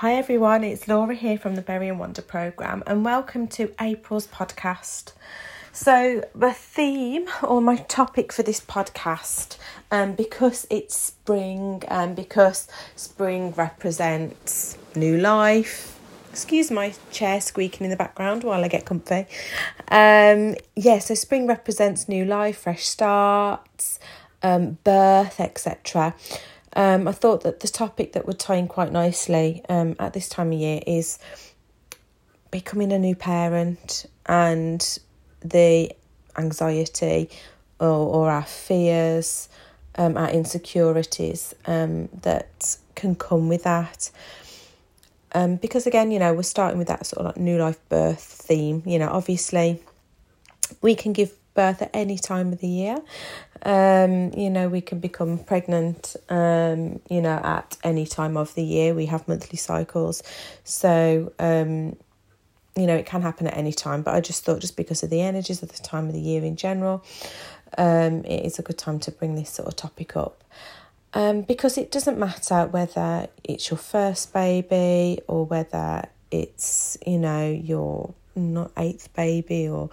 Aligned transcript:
Hi 0.00 0.14
everyone, 0.14 0.64
it's 0.64 0.88
Laura 0.88 1.14
here 1.14 1.36
from 1.36 1.56
the 1.56 1.60
Berry 1.60 1.86
and 1.86 1.98
Wonder 1.98 2.22
programme, 2.22 2.82
and 2.86 3.04
welcome 3.04 3.46
to 3.48 3.70
April's 3.78 4.26
podcast. 4.26 5.12
So, 5.74 6.24
the 6.34 6.54
theme 6.54 7.28
or 7.42 7.60
my 7.60 7.76
topic 7.76 8.32
for 8.32 8.42
this 8.42 8.62
podcast, 8.62 9.58
um, 9.90 10.14
because 10.14 10.66
it's 10.70 10.96
spring 10.96 11.82
and 11.86 12.16
because 12.16 12.66
spring 12.96 13.52
represents 13.52 14.78
new 14.96 15.18
life. 15.18 16.00
Excuse 16.30 16.70
my 16.70 16.94
chair 17.10 17.38
squeaking 17.42 17.84
in 17.84 17.90
the 17.90 17.96
background 17.98 18.42
while 18.42 18.64
I 18.64 18.68
get 18.68 18.86
comfy. 18.86 19.26
Um, 19.88 20.54
yeah, 20.76 21.00
so 21.00 21.14
spring 21.14 21.46
represents 21.46 22.08
new 22.08 22.24
life, 22.24 22.60
fresh 22.60 22.86
starts, 22.86 23.98
um, 24.42 24.78
birth, 24.82 25.38
etc. 25.40 26.14
Um, 26.74 27.08
I 27.08 27.12
thought 27.12 27.42
that 27.42 27.60
the 27.60 27.68
topic 27.68 28.12
that 28.12 28.26
would 28.26 28.38
tie 28.38 28.56
in 28.56 28.68
quite 28.68 28.92
nicely 28.92 29.62
um, 29.68 29.96
at 29.98 30.12
this 30.12 30.28
time 30.28 30.52
of 30.52 30.58
year 30.58 30.80
is 30.86 31.18
becoming 32.50 32.92
a 32.92 32.98
new 32.98 33.14
parent 33.14 34.06
and 34.26 34.98
the 35.40 35.90
anxiety 36.36 37.30
or, 37.80 37.86
or 37.88 38.30
our 38.30 38.44
fears, 38.44 39.48
um, 39.96 40.16
our 40.16 40.30
insecurities 40.30 41.54
um, 41.66 42.08
that 42.22 42.76
can 42.94 43.14
come 43.14 43.48
with 43.48 43.64
that. 43.64 44.10
Um, 45.32 45.56
because 45.56 45.86
again, 45.86 46.10
you 46.10 46.18
know, 46.18 46.34
we're 46.34 46.42
starting 46.42 46.78
with 46.78 46.88
that 46.88 47.06
sort 47.06 47.20
of 47.20 47.26
like 47.26 47.36
new 47.36 47.58
life 47.58 47.78
birth 47.88 48.22
theme. 48.22 48.82
You 48.84 48.98
know, 48.98 49.08
obviously, 49.08 49.80
we 50.82 50.94
can 50.94 51.12
give 51.12 51.32
birth 51.60 51.82
at 51.82 51.90
any 51.92 52.18
time 52.18 52.52
of 52.54 52.60
the 52.60 52.72
year. 52.82 52.96
Um, 53.62 54.32
you 54.32 54.48
know, 54.48 54.66
we 54.68 54.80
can 54.80 54.98
become 54.98 55.32
pregnant, 55.52 56.16
um, 56.30 57.00
you 57.14 57.20
know, 57.20 57.38
at 57.58 57.76
any 57.84 58.06
time 58.06 58.38
of 58.38 58.54
the 58.54 58.64
year. 58.64 58.94
We 58.94 59.06
have 59.06 59.28
monthly 59.28 59.58
cycles. 59.58 60.22
So, 60.64 61.32
um, 61.38 61.96
you 62.80 62.86
know, 62.88 62.96
it 62.96 63.04
can 63.04 63.20
happen 63.20 63.46
at 63.46 63.56
any 63.56 63.74
time. 63.74 64.00
But 64.02 64.14
I 64.14 64.20
just 64.20 64.44
thought, 64.44 64.60
just 64.60 64.76
because 64.76 65.02
of 65.02 65.10
the 65.10 65.20
energies 65.20 65.62
of 65.62 65.70
the 65.76 65.82
time 65.82 66.06
of 66.08 66.14
the 66.14 66.24
year 66.30 66.42
in 66.42 66.56
general, 66.56 67.04
um, 67.76 68.24
it 68.24 68.40
is 68.48 68.58
a 68.58 68.62
good 68.62 68.78
time 68.78 68.98
to 69.00 69.10
bring 69.10 69.34
this 69.34 69.50
sort 69.50 69.68
of 69.68 69.76
topic 69.76 70.16
up. 70.16 70.42
Um, 71.12 71.42
because 71.42 71.76
it 71.76 71.90
doesn't 71.90 72.18
matter 72.18 72.66
whether 72.76 73.26
it's 73.44 73.70
your 73.70 73.78
first 73.78 74.32
baby 74.32 75.20
or 75.26 75.44
whether 75.44 76.04
it's, 76.30 76.96
you 77.04 77.18
know, 77.18 77.50
your 77.50 78.14
not 78.34 78.72
eighth 78.76 79.12
baby 79.14 79.68
or 79.68 79.90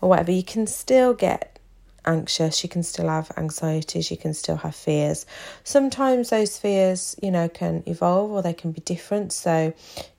or 0.00 0.08
whatever, 0.08 0.32
you 0.32 0.42
can 0.42 0.66
still 0.66 1.14
get 1.14 1.58
anxious, 2.04 2.62
you 2.62 2.68
can 2.68 2.82
still 2.82 3.08
have 3.08 3.30
anxieties, 3.36 4.10
you 4.10 4.16
can 4.16 4.34
still 4.34 4.56
have 4.56 4.74
fears. 4.74 5.26
Sometimes 5.62 6.30
those 6.30 6.58
fears, 6.58 7.14
you 7.22 7.30
know, 7.30 7.48
can 7.48 7.82
evolve 7.86 8.30
or 8.30 8.42
they 8.42 8.54
can 8.54 8.72
be 8.72 8.80
different. 8.80 9.32
So, 9.32 9.74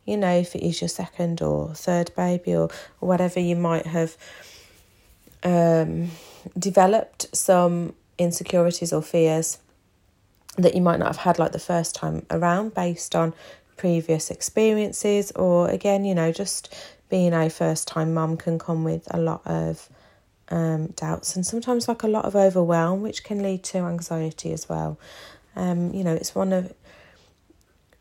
you 0.06 0.18
know, 0.18 0.32
if 0.32 0.56
it 0.56 0.64
is 0.64 0.82
your 0.82 0.88
second 0.88 1.42
or 1.42 1.74
third 1.74 2.12
baby 2.16 2.56
or, 2.56 2.70
or 3.02 3.10
whatever, 3.10 3.40
you 3.40 3.56
might 3.56 3.88
have 3.88 4.16
um, 5.44 6.12
developed 6.58 7.36
some 7.36 7.94
insecurities 8.18 8.94
or 8.94 9.02
fears 9.02 9.58
that 10.58 10.76
you 10.76 10.82
might 10.82 11.00
not 11.00 11.08
have 11.08 11.18
had 11.18 11.40
like 11.40 11.54
the 11.54 11.60
first 11.60 11.96
time 11.96 12.26
around 12.30 12.74
based 12.74 13.16
on 13.16 13.34
previous 13.78 14.30
experiences 14.30 15.32
or 15.32 15.70
again 15.70 16.04
you 16.04 16.14
know 16.14 16.34
just 16.34 16.76
being 17.10 17.34
a 17.34 17.50
first 17.50 17.88
time 17.88 18.14
mum 18.14 18.38
can 18.38 18.60
come 18.60 18.84
with 18.84 19.08
a 19.12 19.20
lot 19.20 19.42
of 19.46 19.90
um, 20.50 20.88
doubts 20.88 21.36
and 21.36 21.46
sometimes 21.46 21.88
like 21.88 22.04
a 22.04 22.08
lot 22.08 22.26
of 22.26 22.36
overwhelm, 22.36 23.02
which 23.02 23.24
can 23.24 23.42
lead 23.42 23.64
to 23.64 23.80
anxiety 23.80 24.52
as 24.52 24.68
well. 24.68 25.00
Um, 25.56 25.94
you 25.94 26.04
know, 26.04 26.14
it's 26.14 26.34
one 26.34 26.54
of 26.54 26.74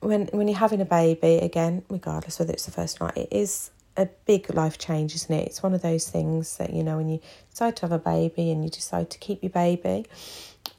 when 0.00 0.26
when 0.28 0.48
you're 0.48 0.58
having 0.58 0.80
a 0.80 0.86
baby 0.86 1.38
again, 1.38 1.82
regardless 1.88 2.38
whether 2.38 2.52
it's 2.52 2.66
the 2.66 2.70
first 2.70 3.00
night, 3.00 3.16
it 3.16 3.28
is 3.30 3.70
a 3.96 4.06
big 4.26 4.54
life 4.54 4.78
change, 4.78 5.14
isn't 5.14 5.34
it? 5.34 5.46
It's 5.46 5.62
one 5.62 5.74
of 5.74 5.82
those 5.82 6.08
things 6.08 6.56
that 6.58 6.72
you 6.72 6.82
know 6.82 6.98
when 6.98 7.08
you 7.08 7.20
decide 7.50 7.76
to 7.76 7.82
have 7.82 7.92
a 7.92 7.98
baby 7.98 8.50
and 8.50 8.62
you 8.62 8.70
decide 8.70 9.10
to 9.10 9.18
keep 9.18 9.42
your 9.42 9.50
baby, 9.50 10.06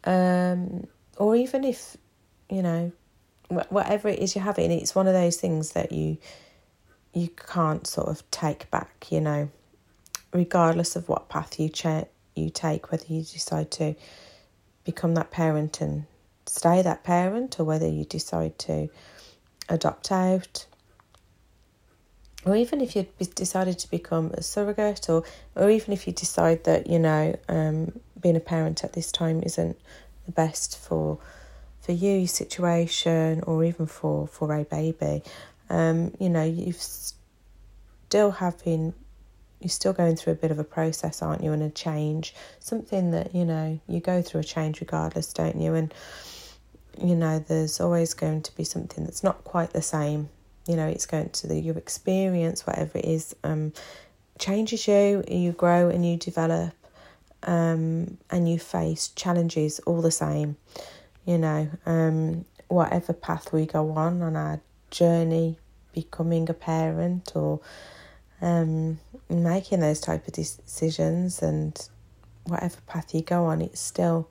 um, 0.06 0.88
or 1.18 1.36
even 1.36 1.64
if 1.64 1.98
you 2.50 2.62
know 2.62 2.92
whatever 3.70 4.08
it 4.08 4.20
is 4.20 4.36
you're 4.36 4.44
having, 4.44 4.72
it's 4.72 4.94
one 4.94 5.08
of 5.08 5.14
those 5.14 5.38
things 5.38 5.72
that 5.72 5.92
you 5.92 6.18
you 7.20 7.30
can't 7.30 7.86
sort 7.86 8.08
of 8.08 8.30
take 8.32 8.70
back, 8.72 9.08
you 9.12 9.20
know, 9.20 9.50
regardless 10.34 10.96
of 10.96 11.10
what 11.10 11.30
path 11.30 11.60
you 11.60 11.70
ch- 11.70 12.08
you 12.36 12.50
take, 12.50 12.92
whether 12.92 13.06
you 13.08 13.22
decide 13.22 13.70
to 13.72 13.96
become 14.86 15.16
that 15.16 15.32
parent 15.32 15.82
and 15.82 16.06
stay 16.46 16.82
that 16.82 17.04
parent, 17.04 17.60
or 17.60 17.66
whether 17.66 17.88
you 17.88 18.06
decide 18.06 18.58
to 18.60 18.90
adopt 19.68 20.12
out, 20.12 20.66
or 22.46 22.56
even 22.56 22.80
if 22.80 22.96
you 22.96 23.06
decided 23.36 23.78
to 23.80 23.90
become 23.90 24.32
a 24.34 24.42
surrogate, 24.42 25.10
or 25.10 25.24
or 25.56 25.70
even 25.70 25.94
if 25.94 26.08
you 26.08 26.14
decide 26.14 26.64
that 26.64 26.88
you 26.88 27.00
know 27.00 27.36
um, 27.50 28.00
being 28.20 28.38
a 28.38 28.40
parent 28.40 28.84
at 28.84 28.94
this 28.94 29.12
time 29.12 29.44
isn't 29.44 29.78
the 30.26 30.32
best 30.32 30.78
for 30.78 31.20
for 31.82 31.92
you, 31.92 32.18
your 32.20 32.28
situation, 32.28 33.42
or 33.46 33.64
even 33.64 33.86
for 33.86 34.28
for 34.28 34.54
a 34.56 34.64
baby 34.64 35.24
um, 35.70 36.14
you 36.20 36.30
know, 36.30 36.44
you've 36.44 36.82
still 36.82 38.32
having, 38.32 38.94
you're 39.60 39.70
still 39.70 39.94
going 39.94 40.16
through 40.16 40.34
a 40.34 40.36
bit 40.36 40.52
of 40.52 40.60
a 40.60 40.64
process, 40.64 41.22
aren't 41.22 41.44
you, 41.44 41.52
and 41.52 41.64
a 41.64 41.70
change, 41.70 42.34
something 42.60 43.12
that, 43.12 43.36
you 43.36 43.46
know, 43.46 43.80
you 43.88 44.00
go 44.00 44.22
through 44.22 44.42
a 44.42 44.44
change 44.44 44.82
regardless, 44.82 45.32
don't 45.34 45.60
you? 45.60 45.76
And, 45.76 45.94
you 47.02 47.16
know, 47.16 47.40
there's 47.40 47.80
always 47.80 48.14
going 48.14 48.42
to 48.42 48.56
be 48.56 48.64
something 48.64 49.04
that's 49.04 49.24
not 49.24 49.44
quite 49.44 49.72
the 49.72 49.82
same. 49.82 50.30
You 50.68 50.76
know, 50.76 50.88
it's 50.88 51.06
going 51.06 51.30
to 51.30 51.48
the, 51.48 51.60
your 51.60 51.78
experience, 51.78 52.66
whatever 52.66 52.98
it 52.98 53.06
is, 53.06 53.36
um, 53.44 53.74
changes 54.38 54.88
you, 54.88 55.24
you 55.28 55.52
grow 55.52 55.90
and 55.90 56.06
you 56.06 56.18
develop, 56.18 56.74
um, 57.44 58.18
and 58.30 58.50
you 58.50 58.60
face 58.60 59.10
challenges 59.10 59.80
all 59.80 60.02
the 60.02 60.12
same. 60.12 60.58
You 61.26 61.38
know, 61.38 61.70
um, 61.86 62.46
whatever 62.70 63.14
path 63.14 63.54
we 63.54 63.66
go 63.66 63.92
on 63.92 64.22
on 64.22 64.36
our 64.36 64.62
journey 64.92 65.58
becoming 65.94 66.50
a 66.50 66.54
parent 66.54 67.32
or 67.36 67.60
um, 68.42 69.00
making 69.30 69.82
those 69.82 70.00
type 70.00 70.28
of 70.28 70.34
decisions 70.34 71.42
and 71.42 71.90
whatever 72.46 72.78
path 72.88 73.14
you 73.14 73.22
go 73.22 73.46
on, 73.46 73.62
it's 73.62 73.80
still 73.80 74.30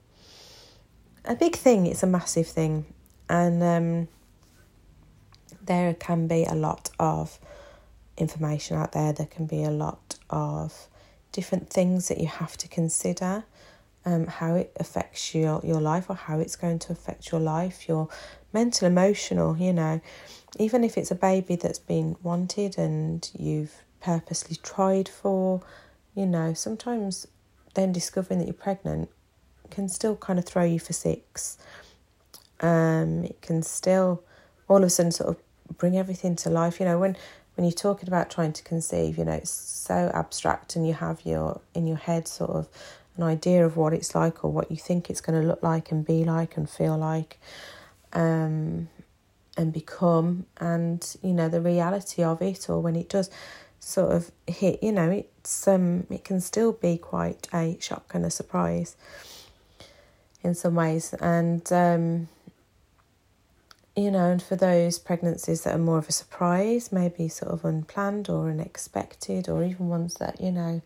a 1.24 1.34
big 1.34 1.56
thing. 1.56 1.86
It's 1.86 2.02
a 2.02 2.06
massive 2.06 2.46
thing, 2.46 2.86
and 3.28 3.62
um, 3.62 4.08
there 5.62 5.92
can 5.94 6.26
be 6.26 6.44
a 6.44 6.54
lot 6.54 6.90
of 6.98 7.38
information 8.16 8.76
out 8.76 8.92
there. 8.92 9.12
There 9.12 9.26
can 9.26 9.46
be 9.46 9.62
a 9.62 9.70
lot 9.70 10.16
of 10.30 10.88
different 11.32 11.70
things 11.70 12.08
that 12.08 12.18
you 12.18 12.26
have 12.26 12.56
to 12.58 12.68
consider. 12.68 13.44
Um, 14.04 14.26
how 14.26 14.54
it 14.54 14.72
affects 14.76 15.34
your 15.34 15.60
your 15.62 15.80
life 15.80 16.08
or 16.08 16.14
how 16.14 16.38
it's 16.38 16.56
going 16.56 16.78
to 16.80 16.92
affect 16.92 17.30
your 17.30 17.40
life, 17.40 17.88
your 17.88 18.08
mental, 18.54 18.86
emotional, 18.86 19.56
you 19.58 19.72
know 19.72 20.00
even 20.58 20.84
if 20.84 20.96
it's 20.96 21.10
a 21.10 21.14
baby 21.14 21.56
that's 21.56 21.78
been 21.78 22.16
wanted 22.22 22.78
and 22.78 23.30
you've 23.38 23.82
purposely 24.00 24.56
tried 24.62 25.08
for, 25.08 25.62
you 26.14 26.26
know, 26.26 26.54
sometimes 26.54 27.26
then 27.74 27.92
discovering 27.92 28.38
that 28.38 28.46
you're 28.46 28.54
pregnant 28.54 29.10
can 29.70 29.88
still 29.88 30.16
kind 30.16 30.38
of 30.38 30.44
throw 30.44 30.64
you 30.64 30.78
for 30.78 30.92
six. 30.92 31.58
Um, 32.60 33.24
it 33.24 33.40
can 33.42 33.62
still 33.62 34.22
all 34.68 34.78
of 34.78 34.84
a 34.84 34.90
sudden 34.90 35.12
sort 35.12 35.30
of 35.30 35.76
bring 35.76 35.96
everything 35.96 36.36
to 36.36 36.50
life. 36.50 36.80
You 36.80 36.86
know, 36.86 36.98
when 36.98 37.16
when 37.54 37.64
you're 37.64 37.72
talking 37.72 38.08
about 38.08 38.30
trying 38.30 38.52
to 38.54 38.62
conceive, 38.62 39.18
you 39.18 39.24
know, 39.24 39.32
it's 39.32 39.50
so 39.50 40.10
abstract 40.14 40.76
and 40.76 40.86
you 40.86 40.94
have 40.94 41.20
your 41.24 41.60
in 41.74 41.86
your 41.86 41.96
head 41.96 42.26
sort 42.26 42.50
of 42.50 42.68
an 43.16 43.24
idea 43.24 43.66
of 43.66 43.76
what 43.76 43.92
it's 43.92 44.14
like 44.14 44.44
or 44.44 44.50
what 44.50 44.70
you 44.70 44.76
think 44.76 45.10
it's 45.10 45.20
going 45.20 45.40
to 45.40 45.46
look 45.46 45.62
like 45.62 45.90
and 45.90 46.06
be 46.06 46.24
like 46.24 46.56
and 46.56 46.68
feel 46.70 46.96
like. 46.96 47.38
Um, 48.12 48.88
and 49.58 49.72
become 49.72 50.46
and 50.58 51.16
you 51.22 51.34
know 51.34 51.48
the 51.48 51.60
reality 51.60 52.22
of 52.22 52.40
it 52.40 52.70
or 52.70 52.80
when 52.80 52.96
it 52.96 53.08
does 53.08 53.28
sort 53.80 54.12
of 54.12 54.30
hit 54.46 54.82
you 54.82 54.92
know 54.92 55.10
it's 55.10 55.68
um 55.68 56.06
it 56.10 56.24
can 56.24 56.40
still 56.40 56.72
be 56.72 56.96
quite 56.96 57.48
a 57.52 57.76
shock 57.80 58.12
and 58.14 58.24
a 58.24 58.30
surprise 58.30 58.96
in 60.42 60.54
some 60.54 60.76
ways. 60.76 61.12
And 61.20 61.70
um 61.72 62.28
you 63.96 64.10
know 64.12 64.30
and 64.30 64.42
for 64.42 64.54
those 64.54 64.98
pregnancies 64.98 65.64
that 65.64 65.74
are 65.74 65.78
more 65.78 65.98
of 65.98 66.08
a 66.08 66.12
surprise 66.12 66.92
maybe 66.92 67.28
sort 67.28 67.50
of 67.50 67.64
unplanned 67.64 68.28
or 68.28 68.48
unexpected 68.48 69.48
or 69.48 69.64
even 69.64 69.88
ones 69.88 70.14
that 70.14 70.40
you 70.40 70.52
know 70.52 70.80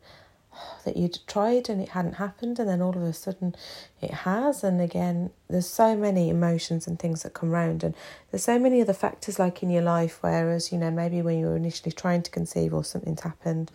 that 0.84 0.96
you'd 0.96 1.18
tried 1.26 1.68
and 1.68 1.80
it 1.80 1.90
hadn't 1.90 2.14
happened 2.14 2.58
and 2.58 2.68
then 2.68 2.82
all 2.82 2.96
of 2.96 3.02
a 3.02 3.12
sudden 3.12 3.54
it 4.00 4.10
has. 4.10 4.64
And 4.64 4.80
again 4.80 5.30
there's 5.48 5.68
so 5.68 5.96
many 5.96 6.28
emotions 6.28 6.86
and 6.86 6.98
things 6.98 7.22
that 7.22 7.34
come 7.34 7.50
round 7.50 7.84
and 7.84 7.94
there's 8.30 8.44
so 8.44 8.58
many 8.58 8.80
other 8.80 8.92
factors 8.92 9.38
like 9.38 9.62
in 9.62 9.70
your 9.70 9.82
life 9.82 10.18
whereas 10.20 10.72
you 10.72 10.78
know 10.78 10.90
maybe 10.90 11.22
when 11.22 11.38
you 11.38 11.46
were 11.46 11.56
initially 11.56 11.92
trying 11.92 12.22
to 12.22 12.30
conceive 12.30 12.72
or 12.72 12.84
something's 12.84 13.20
happened 13.20 13.70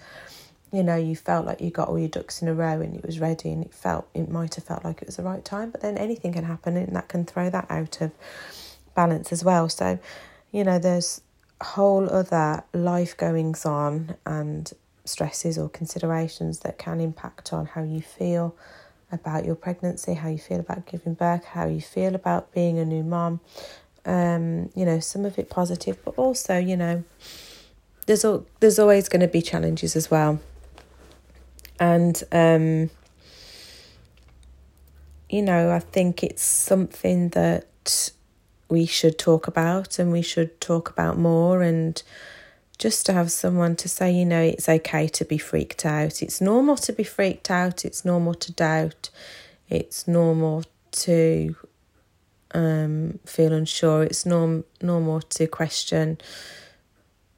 you 0.73 0.83
know 0.83 0.95
you 0.95 1.15
felt 1.15 1.45
like 1.45 1.61
you 1.61 1.69
got 1.69 1.87
all 1.87 1.99
your 1.99 2.09
ducks 2.09 2.41
in 2.41 2.47
a 2.47 2.53
row 2.53 2.81
and 2.81 2.95
it 2.95 3.05
was 3.05 3.19
ready 3.19 3.51
and 3.51 3.63
it 3.63 3.73
felt 3.73 4.07
it 4.13 4.29
might 4.29 4.55
have 4.55 4.63
felt 4.63 4.83
like 4.83 5.01
it 5.01 5.07
was 5.07 5.17
the 5.17 5.23
right 5.23 5.45
time 5.45 5.69
but 5.69 5.81
then 5.81 5.97
anything 5.97 6.33
can 6.33 6.43
happen 6.43 6.75
and 6.75 6.95
that 6.95 7.07
can 7.07 7.25
throw 7.25 7.49
that 7.49 7.65
out 7.69 8.01
of 8.01 8.11
balance 8.97 9.31
as 9.31 9.45
well. 9.45 9.69
So 9.69 9.99
you 10.51 10.65
know 10.65 10.79
there's 10.79 11.21
whole 11.61 12.09
other 12.09 12.63
life 12.73 13.15
goings 13.15 13.65
on 13.65 14.15
and 14.25 14.73
stresses 15.07 15.57
or 15.57 15.69
considerations 15.69 16.59
that 16.59 16.77
can 16.77 16.99
impact 16.99 17.53
on 17.53 17.65
how 17.65 17.83
you 17.83 18.01
feel 18.01 18.55
about 19.11 19.45
your 19.45 19.55
pregnancy, 19.55 20.13
how 20.13 20.29
you 20.29 20.37
feel 20.37 20.59
about 20.59 20.85
giving 20.85 21.13
birth, 21.13 21.45
how 21.45 21.65
you 21.65 21.81
feel 21.81 22.15
about 22.15 22.53
being 22.53 22.77
a 22.77 22.85
new 22.85 23.03
mom. 23.03 23.39
Um, 24.05 24.69
you 24.73 24.85
know, 24.85 24.99
some 24.99 25.25
of 25.25 25.37
it 25.37 25.49
positive, 25.49 25.97
but 26.05 26.13
also, 26.17 26.57
you 26.57 26.77
know, 26.77 27.03
there's 28.05 28.23
al- 28.23 28.45
there's 28.59 28.79
always 28.79 29.09
going 29.09 29.21
to 29.21 29.27
be 29.27 29.41
challenges 29.41 29.95
as 29.95 30.09
well. 30.09 30.39
And 31.79 32.21
um, 32.31 32.89
you 35.29 35.41
know, 35.41 35.71
I 35.71 35.79
think 35.79 36.23
it's 36.23 36.43
something 36.43 37.29
that 37.29 38.11
we 38.69 38.85
should 38.85 39.17
talk 39.17 39.47
about 39.47 39.99
and 39.99 40.11
we 40.11 40.21
should 40.21 40.59
talk 40.59 40.89
about 40.89 41.17
more 41.17 41.61
and 41.61 42.01
just 42.77 43.05
to 43.07 43.13
have 43.13 43.31
someone 43.31 43.75
to 43.77 43.89
say, 43.89 44.11
you 44.11 44.25
know, 44.25 44.41
it's 44.41 44.69
okay 44.69 45.07
to 45.07 45.25
be 45.25 45.37
freaked 45.37 45.85
out. 45.85 46.21
It's 46.21 46.39
normal 46.39 46.75
to 46.77 46.93
be 46.93 47.03
freaked 47.03 47.49
out. 47.49 47.83
It's 47.83 48.05
normal 48.05 48.35
to 48.35 48.51
doubt. 48.51 49.09
It's 49.69 50.07
normal 50.07 50.63
to 50.91 51.55
um, 52.51 53.19
feel 53.25 53.53
unsure. 53.53 54.03
It's 54.03 54.25
norm 54.25 54.63
normal 54.81 55.21
to 55.21 55.47
question 55.47 56.19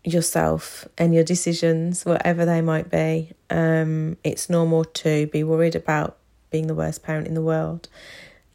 yourself 0.04 0.88
and 0.98 1.14
your 1.14 1.24
decisions, 1.24 2.06
whatever 2.06 2.46
they 2.46 2.62
might 2.62 2.90
be. 2.90 3.32
Um, 3.50 4.18
it's 4.24 4.50
normal 4.50 4.86
to 4.86 5.28
be 5.28 5.44
worried 5.44 5.76
about 5.76 6.18
being 6.50 6.68
the 6.68 6.76
worst 6.76 7.04
parent 7.04 7.28
in 7.28 7.34
the 7.34 7.42
world, 7.42 7.88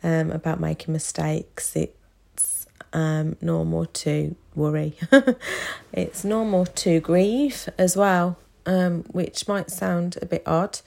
um, 0.02 0.30
about 0.30 0.60
making 0.60 0.92
mistakes. 0.92 1.74
It's 1.76 1.92
um, 2.94 3.36
normal 3.42 3.84
to 3.86 4.34
worry. 4.54 4.96
it's 5.92 6.24
normal 6.24 6.64
to 6.64 7.00
grieve 7.00 7.68
as 7.76 7.96
well, 7.96 8.38
um, 8.64 9.02
which 9.10 9.46
might 9.46 9.70
sound 9.70 10.16
a 10.22 10.26
bit 10.26 10.42
odd, 10.46 10.80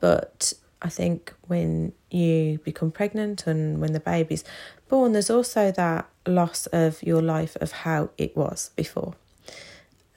but 0.00 0.52
I 0.82 0.88
think 0.90 1.32
when 1.46 1.92
you 2.10 2.58
become 2.64 2.90
pregnant 2.90 3.46
and 3.46 3.80
when 3.80 3.92
the 3.92 4.00
baby's 4.00 4.44
born, 4.88 5.12
there's 5.12 5.30
also 5.30 5.70
that 5.70 6.06
loss 6.26 6.66
of 6.66 7.02
your 7.02 7.22
life 7.22 7.56
of 7.56 7.72
how 7.72 8.10
it 8.18 8.36
was 8.36 8.70
before. 8.76 9.14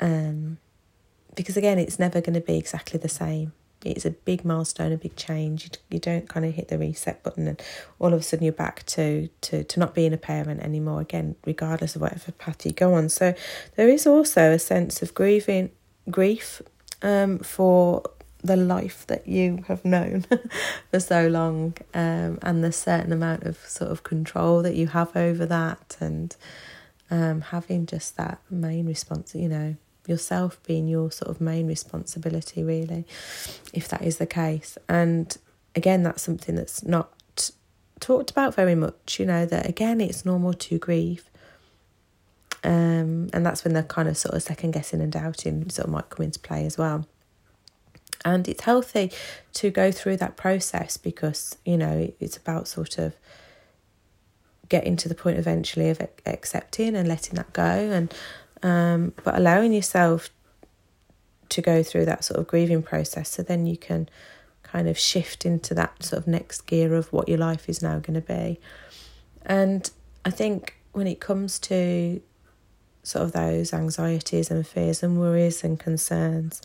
Um, 0.02 0.58
because 1.36 1.56
again, 1.56 1.80
it's 1.80 2.00
never 2.00 2.20
going 2.20 2.34
to 2.34 2.42
be 2.42 2.58
exactly 2.58 3.00
the 3.00 3.10
same 3.10 3.54
it's 3.92 4.06
a 4.06 4.12
big 4.12 4.46
milestone, 4.46 4.92
a 4.92 4.98
big 4.98 5.16
change. 5.16 5.66
You, 5.66 5.70
you 5.92 6.00
don't 6.00 6.28
kind 6.28 6.46
of 6.46 6.54
hit 6.54 6.68
the 6.68 6.78
reset 6.78 7.24
button 7.24 7.48
and 7.48 7.62
all 8.00 8.14
of 8.14 8.20
a 8.20 8.24
sudden 8.24 8.44
you're 8.44 8.54
back 8.54 8.86
to, 8.88 9.30
to, 9.42 9.64
to 9.64 9.80
not 9.80 9.94
being 9.94 10.14
a 10.14 10.18
parent 10.18 10.62
anymore, 10.62 11.02
again, 11.02 11.36
regardless 11.46 11.96
of 11.96 12.02
whatever 12.02 12.32
path 12.32 12.66
you 12.66 12.72
go 12.72 12.94
on. 12.94 13.10
So 13.10 13.34
there 13.76 13.90
is 13.90 14.06
also 14.08 14.52
a 14.52 14.60
sense 14.60 15.02
of 15.02 15.14
grieving, 15.14 15.72
grief 16.10 16.62
um, 17.02 17.40
for 17.40 18.04
the 18.44 18.56
life 18.56 19.06
that 19.08 19.28
you 19.28 19.64
have 19.68 19.84
known 19.84 20.26
for 20.92 21.00
so 21.00 21.28
long 21.28 21.76
um, 21.94 22.40
and 22.42 22.64
the 22.64 22.72
certain 22.72 23.12
amount 23.12 23.44
of 23.44 23.58
sort 23.58 23.92
of 23.92 24.04
control 24.04 24.62
that 24.62 24.76
you 24.76 24.88
have 24.88 25.16
over 25.16 25.46
that 25.46 25.98
and 26.00 26.36
um, 27.10 27.42
having 27.42 27.86
just 27.86 28.18
that 28.18 28.40
main 28.50 28.86
response, 28.86 29.34
you 29.34 29.50
know, 29.50 29.76
yourself 30.08 30.62
being 30.64 30.88
your 30.88 31.12
sort 31.12 31.30
of 31.30 31.42
main 31.42 31.68
responsibility, 31.68 32.64
really, 32.64 33.06
if 33.74 33.88
that 33.90 34.02
is 34.02 34.18
the 34.18 34.26
case. 34.26 34.78
And 34.88 35.36
again, 35.76 36.04
that's 36.04 36.22
something 36.22 36.56
that's 36.56 36.84
not 36.84 37.12
talked 38.00 38.32
about 38.32 38.56
very 38.56 38.76
much, 38.76 39.20
you 39.20 39.26
know, 39.26 39.46
that 39.46 39.68
again, 39.68 40.02
it's 40.02 40.26
normal 40.26 40.54
to 40.54 40.78
grieve. 40.78 41.30
Um, 42.64 43.30
and 43.34 43.46
that's 43.46 43.64
when 43.64 43.74
the 43.74 43.84
kind 43.84 44.08
of 44.08 44.18
sort 44.18 44.36
of 44.36 44.44
second 44.44 44.72
guessing 44.72 45.02
and 45.02 45.12
doubting 45.12 45.70
sort 45.70 45.88
of 45.88 45.92
might 45.92 46.10
come 46.10 46.26
into 46.26 46.40
play 46.40 46.66
as 46.66 46.78
well. 46.78 47.08
And 48.26 48.48
it's 48.48 48.64
healthy 48.64 49.12
to 49.54 49.70
go 49.70 49.92
through 49.92 50.18
that 50.18 50.36
process 50.36 50.98
because, 50.98 51.58
you 51.66 51.78
know, 51.78 52.12
it's 52.20 52.36
about 52.36 52.68
sort 52.68 52.98
of 52.98 53.16
getting 54.70 54.98
to 54.98 55.08
the 55.08 55.16
point 55.16 55.38
eventually 55.38 55.90
of 55.90 56.02
accepting 56.26 56.96
and 56.96 57.08
letting 57.08 57.36
that 57.36 57.54
go 57.54 57.64
and 57.64 58.14
um, 58.64 59.14
but 59.24 59.36
allowing 59.36 59.74
yourself 59.74 60.30
to 61.50 61.62
go 61.62 61.84
through 61.84 62.06
that 62.06 62.24
sort 62.24 62.40
of 62.40 62.48
grieving 62.48 62.84
process 62.84 63.30
so 63.30 63.44
then 63.44 63.66
you 63.66 63.78
can 63.78 64.10
kind 64.64 64.88
of 64.90 65.00
shift 65.00 65.46
into 65.46 65.74
that 65.74 66.04
sort 66.04 66.22
of 66.22 66.28
next 66.28 66.62
gear 66.68 66.94
of 66.94 67.12
what 67.14 67.30
your 67.30 67.38
life 67.38 67.70
is 67.70 67.82
now 67.82 68.00
going 68.00 68.20
to 68.20 68.22
be. 68.22 68.60
And 69.46 69.90
I 70.26 70.30
think 70.30 70.78
when 70.92 71.08
it 71.08 71.20
comes 71.20 71.58
to 71.60 72.22
sort 73.04 73.24
of 73.24 73.32
those 73.32 73.74
anxieties 73.74 74.52
and 74.52 74.68
fears 74.68 75.02
and 75.02 75.20
worries 75.20 75.64
and 75.64 75.80
concerns 75.80 76.62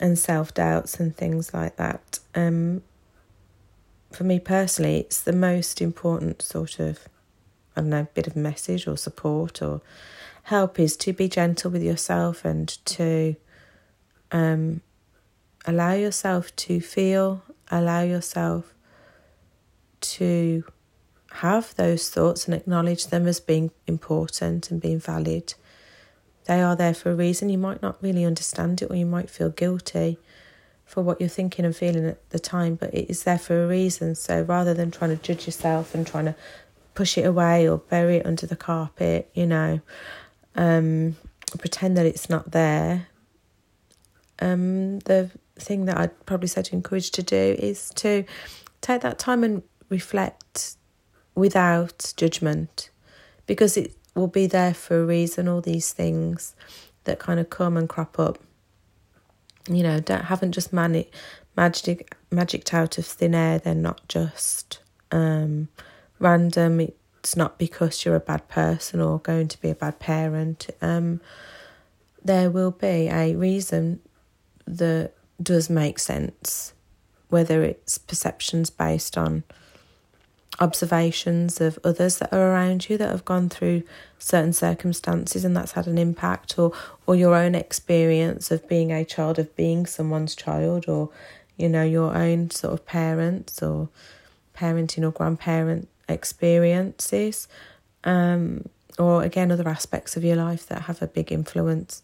and 0.00 0.18
self 0.18 0.54
doubts 0.54 0.98
and 0.98 1.14
things 1.14 1.52
like 1.52 1.76
that, 1.76 2.18
um, 2.34 2.82
for 4.12 4.24
me 4.24 4.38
personally, 4.38 5.00
it's 5.00 5.20
the 5.20 5.32
most 5.32 5.82
important 5.82 6.40
sort 6.40 6.78
of, 6.78 7.00
I 7.76 7.82
don't 7.82 7.90
know, 7.90 8.06
bit 8.14 8.26
of 8.26 8.34
message 8.34 8.86
or 8.86 8.96
support 8.96 9.60
or 9.60 9.82
help 10.46 10.78
is 10.78 10.96
to 10.96 11.12
be 11.12 11.28
gentle 11.28 11.72
with 11.72 11.82
yourself 11.82 12.44
and 12.44 12.68
to 12.84 13.34
um, 14.30 14.80
allow 15.66 15.92
yourself 15.92 16.54
to 16.54 16.80
feel, 16.80 17.42
allow 17.68 18.00
yourself 18.00 18.72
to 20.00 20.62
have 21.32 21.74
those 21.74 22.08
thoughts 22.08 22.46
and 22.46 22.54
acknowledge 22.54 23.08
them 23.08 23.26
as 23.26 23.40
being 23.40 23.72
important 23.88 24.70
and 24.70 24.80
being 24.80 25.00
valid. 25.00 25.54
They 26.44 26.62
are 26.62 26.76
there 26.76 26.94
for 26.94 27.10
a 27.10 27.16
reason. 27.16 27.48
You 27.48 27.58
might 27.58 27.82
not 27.82 28.00
really 28.00 28.24
understand 28.24 28.82
it 28.82 28.90
or 28.90 28.94
you 28.94 29.04
might 29.04 29.28
feel 29.28 29.48
guilty 29.48 30.16
for 30.84 31.02
what 31.02 31.20
you're 31.20 31.28
thinking 31.28 31.64
and 31.64 31.74
feeling 31.74 32.06
at 32.06 32.30
the 32.30 32.38
time, 32.38 32.76
but 32.76 32.94
it 32.94 33.10
is 33.10 33.24
there 33.24 33.36
for 33.36 33.64
a 33.64 33.66
reason. 33.66 34.14
So 34.14 34.42
rather 34.42 34.74
than 34.74 34.92
trying 34.92 35.10
to 35.10 35.20
judge 35.20 35.46
yourself 35.46 35.92
and 35.92 36.06
trying 36.06 36.26
to 36.26 36.36
push 36.94 37.18
it 37.18 37.26
away 37.26 37.68
or 37.68 37.78
bury 37.78 38.18
it 38.18 38.26
under 38.26 38.46
the 38.46 38.54
carpet, 38.54 39.28
you 39.34 39.44
know, 39.44 39.80
um, 40.56 41.16
pretend 41.58 41.96
that 41.96 42.06
it's 42.06 42.28
not 42.28 42.50
there. 42.50 43.06
Um, 44.40 44.98
the 45.00 45.30
thing 45.58 45.86
that 45.86 45.96
I'd 45.96 46.26
probably 46.26 46.48
say 46.48 46.62
to 46.62 46.74
encourage 46.74 47.10
to 47.12 47.22
do 47.22 47.56
is 47.58 47.90
to 47.96 48.24
take 48.80 49.02
that 49.02 49.18
time 49.18 49.44
and 49.44 49.62
reflect 49.88 50.76
without 51.34 52.12
judgment 52.16 52.90
because 53.46 53.76
it 53.76 53.94
will 54.14 54.26
be 54.26 54.46
there 54.46 54.74
for 54.74 55.02
a 55.02 55.06
reason 55.06 55.48
all 55.48 55.60
these 55.60 55.92
things 55.92 56.54
that 57.04 57.18
kind 57.18 57.38
of 57.38 57.50
come 57.50 57.76
and 57.76 57.88
crop 57.88 58.18
up 58.18 58.38
you 59.68 59.82
know 59.82 60.00
don't 60.00 60.24
haven't 60.24 60.52
just 60.52 60.72
magic 60.72 62.14
magicked 62.30 62.72
out 62.74 62.98
of 62.98 63.06
thin 63.06 63.34
air 63.34 63.58
they're 63.58 63.74
not 63.74 64.00
just 64.08 64.80
um 65.12 65.68
random 66.18 66.80
it, 66.80 66.96
it's 67.26 67.36
not 67.36 67.58
because 67.58 68.04
you're 68.04 68.14
a 68.14 68.20
bad 68.20 68.46
person 68.46 69.00
or 69.00 69.18
going 69.18 69.48
to 69.48 69.60
be 69.60 69.68
a 69.68 69.74
bad 69.74 69.98
parent. 69.98 70.68
Um, 70.80 71.20
there 72.24 72.52
will 72.52 72.70
be 72.70 73.08
a 73.08 73.34
reason 73.34 73.98
that 74.64 75.10
does 75.42 75.68
make 75.68 75.98
sense, 75.98 76.72
whether 77.28 77.64
it's 77.64 77.98
perceptions 77.98 78.70
based 78.70 79.18
on 79.18 79.42
observations 80.60 81.60
of 81.60 81.80
others 81.82 82.18
that 82.18 82.32
are 82.32 82.52
around 82.52 82.88
you 82.88 82.96
that 82.96 83.10
have 83.10 83.24
gone 83.24 83.48
through 83.48 83.82
certain 84.20 84.52
circumstances 84.52 85.44
and 85.44 85.56
that's 85.56 85.72
had 85.72 85.88
an 85.88 85.98
impact 85.98 86.56
or 86.60 86.72
or 87.08 87.16
your 87.16 87.34
own 87.34 87.56
experience 87.56 88.52
of 88.52 88.68
being 88.68 88.92
a 88.92 89.04
child 89.04 89.36
of 89.38 89.54
being 89.56 89.84
someone's 89.84 90.36
child 90.36 90.88
or 90.88 91.10
you 91.56 91.68
know 91.68 91.82
your 91.82 92.16
own 92.16 92.48
sort 92.50 92.72
of 92.72 92.86
parents 92.86 93.60
or 93.60 93.88
parenting 94.56 95.04
or 95.04 95.10
grandparent 95.10 95.88
experiences, 96.08 97.48
um, 98.04 98.68
or 98.98 99.22
again, 99.22 99.50
other 99.52 99.68
aspects 99.68 100.16
of 100.16 100.24
your 100.24 100.36
life 100.36 100.66
that 100.68 100.82
have 100.82 101.02
a 101.02 101.06
big 101.06 101.30
influence 101.32 102.02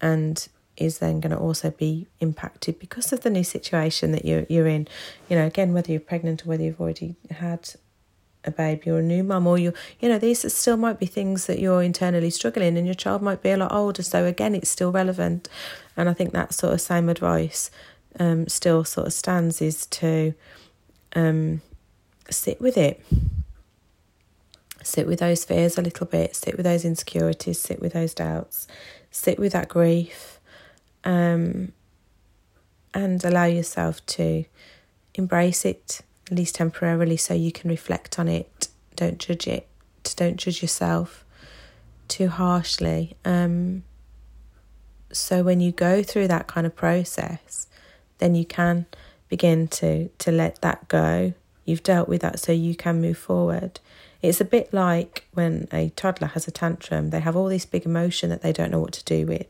and 0.00 0.48
is 0.76 0.98
then 0.98 1.20
going 1.20 1.30
to 1.30 1.38
also 1.38 1.70
be 1.70 2.06
impacted 2.20 2.78
because 2.78 3.12
of 3.12 3.22
the 3.22 3.30
new 3.30 3.44
situation 3.44 4.12
that 4.12 4.24
you're 4.24 4.46
you're 4.48 4.66
in. 4.66 4.86
You 5.28 5.36
know, 5.36 5.46
again, 5.46 5.72
whether 5.72 5.90
you're 5.90 6.00
pregnant 6.00 6.44
or 6.44 6.50
whether 6.50 6.62
you've 6.62 6.80
already 6.80 7.14
had 7.30 7.70
a 8.44 8.50
baby 8.50 8.90
or 8.90 8.98
a 8.98 9.02
new 9.02 9.24
mum, 9.24 9.46
or 9.46 9.58
you 9.58 9.72
you 10.00 10.08
know, 10.08 10.18
these 10.18 10.52
still 10.52 10.76
might 10.76 10.98
be 10.98 11.06
things 11.06 11.46
that 11.46 11.58
you're 11.58 11.82
internally 11.82 12.30
struggling, 12.30 12.76
and 12.76 12.86
your 12.86 12.94
child 12.94 13.22
might 13.22 13.42
be 13.42 13.50
a 13.50 13.56
lot 13.56 13.72
older. 13.72 14.02
So 14.02 14.24
again, 14.24 14.54
it's 14.54 14.70
still 14.70 14.92
relevant, 14.92 15.48
and 15.96 16.08
I 16.08 16.12
think 16.12 16.32
that 16.32 16.54
sort 16.54 16.74
of 16.74 16.80
same 16.80 17.08
advice 17.08 17.70
um, 18.20 18.46
still 18.48 18.84
sort 18.84 19.06
of 19.06 19.12
stands 19.12 19.62
is 19.62 19.86
to 19.86 20.34
um, 21.14 21.62
sit 22.30 22.60
with 22.60 22.76
it 22.76 23.02
Sit 24.86 25.08
with 25.08 25.18
those 25.18 25.44
fears 25.44 25.76
a 25.76 25.82
little 25.82 26.06
bit, 26.06 26.36
sit 26.36 26.56
with 26.56 26.64
those 26.64 26.84
insecurities, 26.84 27.58
sit 27.58 27.80
with 27.80 27.94
those 27.94 28.14
doubts, 28.14 28.68
sit 29.10 29.36
with 29.36 29.50
that 29.52 29.68
grief, 29.68 30.38
um, 31.02 31.72
and 32.94 33.24
allow 33.24 33.46
yourself 33.46 34.06
to 34.06 34.44
embrace 35.14 35.64
it, 35.64 36.02
at 36.30 36.36
least 36.38 36.54
temporarily, 36.54 37.16
so 37.16 37.34
you 37.34 37.50
can 37.50 37.68
reflect 37.68 38.20
on 38.20 38.28
it. 38.28 38.68
Don't 38.94 39.18
judge 39.18 39.48
it, 39.48 39.66
don't 40.14 40.36
judge 40.36 40.62
yourself 40.62 41.24
too 42.06 42.28
harshly. 42.28 43.16
Um, 43.24 43.82
so 45.10 45.42
when 45.42 45.58
you 45.58 45.72
go 45.72 46.04
through 46.04 46.28
that 46.28 46.46
kind 46.46 46.64
of 46.64 46.76
process, 46.76 47.66
then 48.18 48.36
you 48.36 48.44
can 48.44 48.86
begin 49.28 49.66
to 49.66 50.10
to 50.18 50.30
let 50.30 50.60
that 50.60 50.86
go. 50.86 51.34
You've 51.64 51.82
dealt 51.82 52.08
with 52.08 52.20
that 52.20 52.38
so 52.38 52.52
you 52.52 52.76
can 52.76 53.00
move 53.00 53.18
forward. 53.18 53.80
It's 54.28 54.40
a 54.40 54.44
bit 54.44 54.72
like 54.72 55.28
when 55.34 55.68
a 55.72 55.90
toddler 55.90 56.28
has 56.28 56.48
a 56.48 56.50
tantrum, 56.50 57.10
they 57.10 57.20
have 57.20 57.36
all 57.36 57.48
this 57.48 57.64
big 57.64 57.86
emotion 57.86 58.30
that 58.30 58.42
they 58.42 58.52
don't 58.52 58.70
know 58.70 58.80
what 58.80 58.92
to 58.94 59.04
do 59.04 59.26
with. 59.26 59.46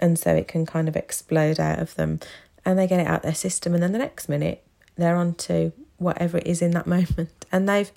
And 0.00 0.18
so 0.18 0.34
it 0.34 0.48
can 0.48 0.66
kind 0.66 0.88
of 0.88 0.96
explode 0.96 1.60
out 1.60 1.78
of 1.78 1.94
them 1.94 2.20
and 2.64 2.78
they 2.78 2.86
get 2.86 3.00
it 3.00 3.06
out 3.06 3.22
their 3.22 3.34
system. 3.34 3.74
And 3.74 3.82
then 3.82 3.92
the 3.92 3.98
next 3.98 4.28
minute, 4.28 4.64
they're 4.96 5.16
on 5.16 5.34
to 5.34 5.72
whatever 5.98 6.38
it 6.38 6.46
is 6.46 6.60
in 6.60 6.72
that 6.72 6.86
moment. 6.96 7.46
And 7.52 7.68
they've 7.68 7.92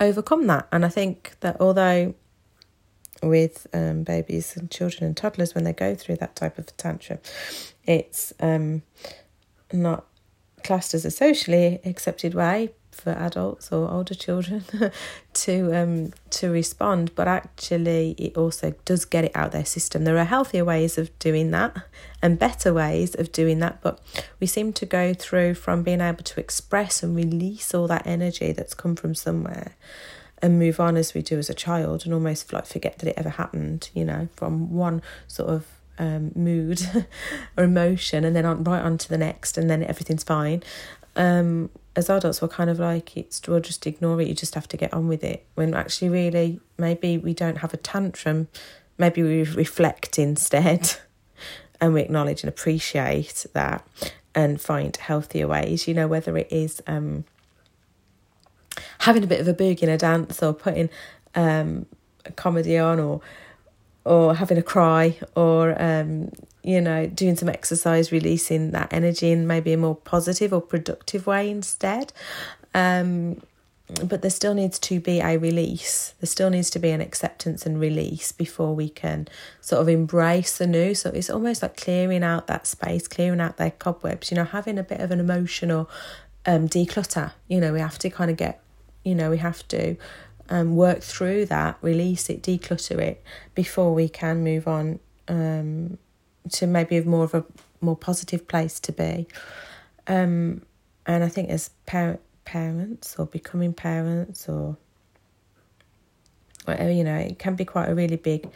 overcome 0.00 0.46
that. 0.46 0.66
And 0.72 0.84
I 0.84 0.88
think 0.88 1.36
that 1.40 1.60
although 1.60 2.14
with 3.22 3.66
um, 3.72 4.04
babies 4.04 4.56
and 4.56 4.70
children 4.70 5.04
and 5.04 5.16
toddlers, 5.16 5.54
when 5.54 5.64
they 5.64 5.72
go 5.72 5.94
through 5.94 6.16
that 6.16 6.36
type 6.36 6.56
of 6.56 6.74
tantrum, 6.76 7.18
it's 7.84 8.32
um, 8.40 8.82
not 9.72 10.06
classed 10.64 10.94
as 10.94 11.04
a 11.04 11.10
socially 11.10 11.80
accepted 11.84 12.34
way 12.34 12.70
for 13.00 13.10
adults 13.10 13.72
or 13.72 13.90
older 13.90 14.14
children 14.14 14.64
to 15.32 15.72
um 15.74 16.12
to 16.30 16.50
respond. 16.50 17.14
But 17.14 17.28
actually 17.28 18.14
it 18.18 18.36
also 18.36 18.74
does 18.84 19.04
get 19.04 19.24
it 19.24 19.32
out 19.34 19.52
their 19.52 19.64
system. 19.64 20.04
There 20.04 20.18
are 20.18 20.24
healthier 20.24 20.64
ways 20.64 20.98
of 20.98 21.16
doing 21.18 21.50
that 21.52 21.76
and 22.22 22.38
better 22.38 22.74
ways 22.74 23.14
of 23.14 23.30
doing 23.30 23.60
that 23.60 23.80
but 23.80 24.00
we 24.40 24.46
seem 24.46 24.72
to 24.72 24.84
go 24.84 25.14
through 25.14 25.54
from 25.54 25.82
being 25.82 26.00
able 26.00 26.24
to 26.24 26.40
express 26.40 27.02
and 27.02 27.14
release 27.14 27.72
all 27.72 27.86
that 27.86 28.04
energy 28.06 28.50
that's 28.50 28.74
come 28.74 28.96
from 28.96 29.14
somewhere 29.14 29.76
and 30.42 30.58
move 30.58 30.80
on 30.80 30.96
as 30.96 31.14
we 31.14 31.22
do 31.22 31.38
as 31.38 31.48
a 31.48 31.54
child 31.54 32.04
and 32.04 32.12
almost 32.12 32.52
like 32.52 32.66
forget 32.66 32.98
that 32.98 33.08
it 33.08 33.14
ever 33.16 33.28
happened 33.28 33.88
you 33.94 34.04
know 34.04 34.28
from 34.34 34.72
one 34.72 35.00
sort 35.28 35.48
of 35.48 35.64
um, 35.98 36.32
mood 36.34 36.80
or 37.56 37.64
emotion 37.64 38.24
and 38.24 38.34
then 38.34 38.46
on 38.46 38.64
right 38.64 38.82
on 38.82 38.98
to 38.98 39.08
the 39.08 39.18
next 39.18 39.58
and 39.58 39.68
then 39.68 39.82
everything's 39.82 40.24
fine. 40.24 40.62
Um, 41.16 41.70
as 41.98 42.08
adults 42.08 42.40
we're 42.40 42.46
kind 42.46 42.70
of 42.70 42.78
like 42.78 43.16
it's 43.16 43.42
we'll 43.48 43.58
just 43.58 43.84
ignore 43.84 44.20
it 44.20 44.28
you 44.28 44.34
just 44.34 44.54
have 44.54 44.68
to 44.68 44.76
get 44.76 44.94
on 44.94 45.08
with 45.08 45.24
it. 45.24 45.44
When 45.56 45.74
actually 45.74 46.08
really 46.08 46.60
maybe 46.78 47.18
we 47.18 47.34
don't 47.34 47.58
have 47.58 47.74
a 47.74 47.76
tantrum 47.76 48.46
maybe 48.96 49.20
we 49.22 49.42
reflect 49.42 50.18
instead 50.18 50.94
and 51.80 51.92
we 51.92 52.00
acknowledge 52.00 52.42
and 52.42 52.48
appreciate 52.48 53.46
that 53.52 53.84
and 54.32 54.60
find 54.60 54.96
healthier 54.96 55.48
ways 55.48 55.88
you 55.88 55.94
know 55.94 56.06
whether 56.06 56.36
it 56.36 56.46
is 56.52 56.80
um, 56.86 57.24
having 59.00 59.24
a 59.24 59.26
bit 59.26 59.40
of 59.40 59.48
a 59.48 59.54
boog 59.54 59.80
in 59.82 59.88
a 59.88 59.98
dance 59.98 60.40
or 60.40 60.54
putting 60.54 60.88
um, 61.34 61.84
a 62.24 62.30
comedy 62.32 62.78
on 62.78 63.00
or 63.00 63.20
or 64.04 64.36
having 64.36 64.56
a 64.56 64.62
cry 64.62 65.18
or 65.34 65.80
um, 65.82 66.30
you 66.68 66.82
know, 66.82 67.06
doing 67.06 67.34
some 67.34 67.48
exercise, 67.48 68.12
releasing 68.12 68.72
that 68.72 68.92
energy 68.92 69.30
in 69.30 69.46
maybe 69.46 69.72
a 69.72 69.76
more 69.78 69.96
positive 69.96 70.52
or 70.52 70.60
productive 70.60 71.26
way 71.26 71.50
instead. 71.50 72.12
Um, 72.74 73.40
but 74.04 74.20
there 74.20 74.30
still 74.30 74.52
needs 74.52 74.78
to 74.80 75.00
be 75.00 75.20
a 75.20 75.38
release. 75.38 76.12
There 76.20 76.26
still 76.26 76.50
needs 76.50 76.68
to 76.72 76.78
be 76.78 76.90
an 76.90 77.00
acceptance 77.00 77.64
and 77.64 77.80
release 77.80 78.32
before 78.32 78.74
we 78.74 78.90
can 78.90 79.28
sort 79.62 79.80
of 79.80 79.88
embrace 79.88 80.58
the 80.58 80.66
new. 80.66 80.94
So 80.94 81.08
it's 81.08 81.30
almost 81.30 81.62
like 81.62 81.78
clearing 81.78 82.22
out 82.22 82.48
that 82.48 82.66
space, 82.66 83.08
clearing 83.08 83.40
out 83.40 83.56
their 83.56 83.70
cobwebs, 83.70 84.30
you 84.30 84.36
know, 84.36 84.44
having 84.44 84.78
a 84.78 84.82
bit 84.82 85.00
of 85.00 85.10
an 85.10 85.20
emotional 85.20 85.88
um, 86.44 86.68
declutter. 86.68 87.32
You 87.48 87.62
know, 87.62 87.72
we 87.72 87.80
have 87.80 87.98
to 88.00 88.10
kind 88.10 88.30
of 88.30 88.36
get, 88.36 88.60
you 89.04 89.14
know, 89.14 89.30
we 89.30 89.38
have 89.38 89.66
to 89.68 89.96
um, 90.50 90.76
work 90.76 91.00
through 91.00 91.46
that, 91.46 91.78
release 91.80 92.28
it, 92.28 92.42
declutter 92.42 92.98
it 92.98 93.24
before 93.54 93.94
we 93.94 94.10
can 94.10 94.44
move 94.44 94.68
on 94.68 95.00
um, 95.28 95.96
to 96.48 96.66
maybe 96.66 97.00
more 97.00 97.24
of 97.24 97.34
a 97.34 97.44
more 97.80 97.96
positive 97.96 98.48
place 98.48 98.80
to 98.80 98.92
be. 98.92 99.26
Um, 100.06 100.62
and 101.06 101.24
I 101.24 101.28
think 101.28 101.50
as 101.50 101.70
parent 101.86 102.20
parents 102.44 103.16
or 103.18 103.26
becoming 103.26 103.72
parents 103.72 104.48
or 104.48 104.76
whatever, 106.64 106.90
you 106.90 107.04
know, 107.04 107.16
it 107.16 107.38
can 107.38 107.54
be 107.54 107.64
quite 107.64 107.88
a 107.88 107.94
really 107.94 108.16
big 108.16 108.48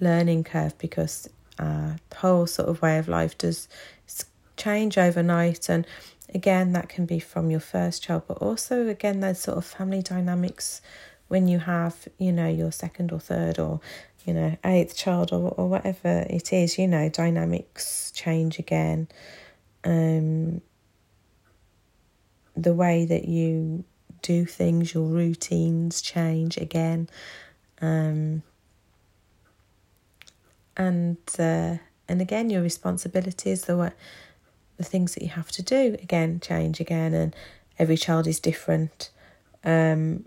learning 0.00 0.44
curve 0.44 0.76
because 0.78 1.28
our 1.58 1.96
whole 2.16 2.46
sort 2.46 2.68
of 2.68 2.82
way 2.82 2.98
of 2.98 3.08
life 3.08 3.36
does 3.38 3.68
change 4.56 4.96
overnight 4.98 5.68
and 5.68 5.86
again 6.34 6.72
that 6.72 6.88
can 6.88 7.06
be 7.06 7.18
from 7.18 7.50
your 7.50 7.60
first 7.60 8.02
child 8.02 8.22
but 8.26 8.38
also 8.38 8.88
again 8.88 9.20
there's 9.20 9.38
sort 9.38 9.56
of 9.56 9.64
family 9.64 10.02
dynamics 10.02 10.80
when 11.28 11.46
you 11.46 11.58
have 11.58 12.08
you 12.18 12.32
know 12.32 12.48
your 12.48 12.72
second 12.72 13.12
or 13.12 13.20
third 13.20 13.58
or 13.58 13.80
you 14.26 14.34
know, 14.34 14.56
eighth 14.64 14.96
child 14.96 15.32
or, 15.32 15.50
or 15.50 15.68
whatever 15.68 16.26
it 16.28 16.52
is, 16.52 16.78
you 16.78 16.88
know, 16.88 17.08
dynamics 17.08 18.10
change 18.14 18.58
again. 18.58 19.06
Um, 19.84 20.60
the 22.56 22.74
way 22.74 23.04
that 23.04 23.26
you 23.26 23.84
do 24.22 24.44
things, 24.44 24.92
your 24.92 25.04
routines 25.04 26.02
change 26.02 26.56
again. 26.56 27.08
Um, 27.80 28.42
and 30.76 31.18
uh, 31.38 31.76
and 32.08 32.20
again, 32.20 32.50
your 32.50 32.62
responsibilities, 32.62 33.62
the 33.62 33.92
the 34.76 34.84
things 34.84 35.14
that 35.14 35.22
you 35.22 35.30
have 35.30 35.52
to 35.52 35.62
do, 35.62 35.96
again 36.02 36.40
change 36.40 36.80
again, 36.80 37.14
and 37.14 37.36
every 37.78 37.96
child 37.96 38.26
is 38.26 38.40
different. 38.40 39.10
Um, 39.64 40.24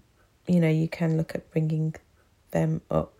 you 0.47 0.59
know, 0.61 0.69
you 0.69 0.87
can 0.87 1.17
look 1.17 1.35
at 1.35 1.51
bringing 1.51 1.95
them 2.51 2.81
up 2.89 3.13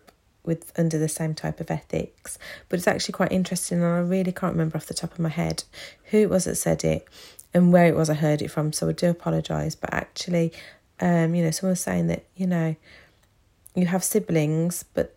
with 0.49 0.73
under 0.77 0.99
the 0.99 1.07
same 1.07 1.33
type 1.33 1.61
of 1.61 1.71
ethics. 1.71 2.37
But 2.67 2.79
it's 2.79 2.87
actually 2.87 3.13
quite 3.13 3.31
interesting, 3.31 3.77
and 3.77 3.87
I 3.87 3.99
really 3.99 4.33
can't 4.33 4.53
remember 4.53 4.75
off 4.75 4.87
the 4.87 4.93
top 4.93 5.13
of 5.13 5.19
my 5.19 5.29
head 5.29 5.63
who 6.05 6.17
it 6.17 6.29
was 6.29 6.43
that 6.43 6.55
said 6.55 6.83
it 6.83 7.07
and 7.53 7.71
where 7.71 7.85
it 7.85 7.95
was 7.95 8.09
I 8.09 8.15
heard 8.15 8.41
it 8.41 8.51
from. 8.51 8.73
So 8.73 8.89
I 8.89 8.91
do 8.91 9.09
apologise. 9.09 9.75
But 9.75 9.93
actually, 9.93 10.51
um, 10.99 11.33
you 11.33 11.43
know, 11.43 11.51
someone 11.51 11.71
was 11.71 11.79
saying 11.79 12.07
that 12.07 12.25
you 12.35 12.47
know, 12.47 12.75
you 13.75 13.85
have 13.85 14.03
siblings, 14.03 14.83
but 14.83 15.15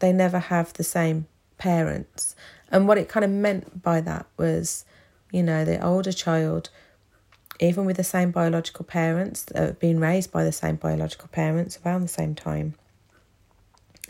they 0.00 0.12
never 0.12 0.40
have 0.40 0.72
the 0.72 0.84
same 0.84 1.26
parents. 1.58 2.34
And 2.72 2.88
what 2.88 2.98
it 2.98 3.08
kind 3.08 3.24
of 3.24 3.30
meant 3.30 3.82
by 3.82 4.00
that 4.00 4.26
was, 4.36 4.84
you 5.30 5.44
know, 5.44 5.64
the 5.64 5.84
older 5.84 6.12
child 6.12 6.70
even 7.60 7.84
with 7.84 7.96
the 7.96 8.04
same 8.04 8.30
biological 8.30 8.84
parents, 8.84 9.46
uh, 9.54 9.74
being 9.78 10.00
raised 10.00 10.32
by 10.32 10.44
the 10.44 10.52
same 10.52 10.76
biological 10.76 11.28
parents 11.28 11.78
around 11.84 12.02
the 12.02 12.08
same 12.08 12.34
time, 12.34 12.74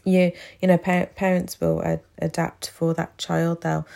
you 0.05 0.33
you 0.61 0.69
know 0.69 0.79
pa- 0.79 1.07
parents 1.17 1.61
will 1.61 1.83
ad- 1.83 2.03
adapt 2.19 2.71
for 2.71 2.95
that 2.95 3.17
child. 3.19 3.63
They'll 3.63 3.87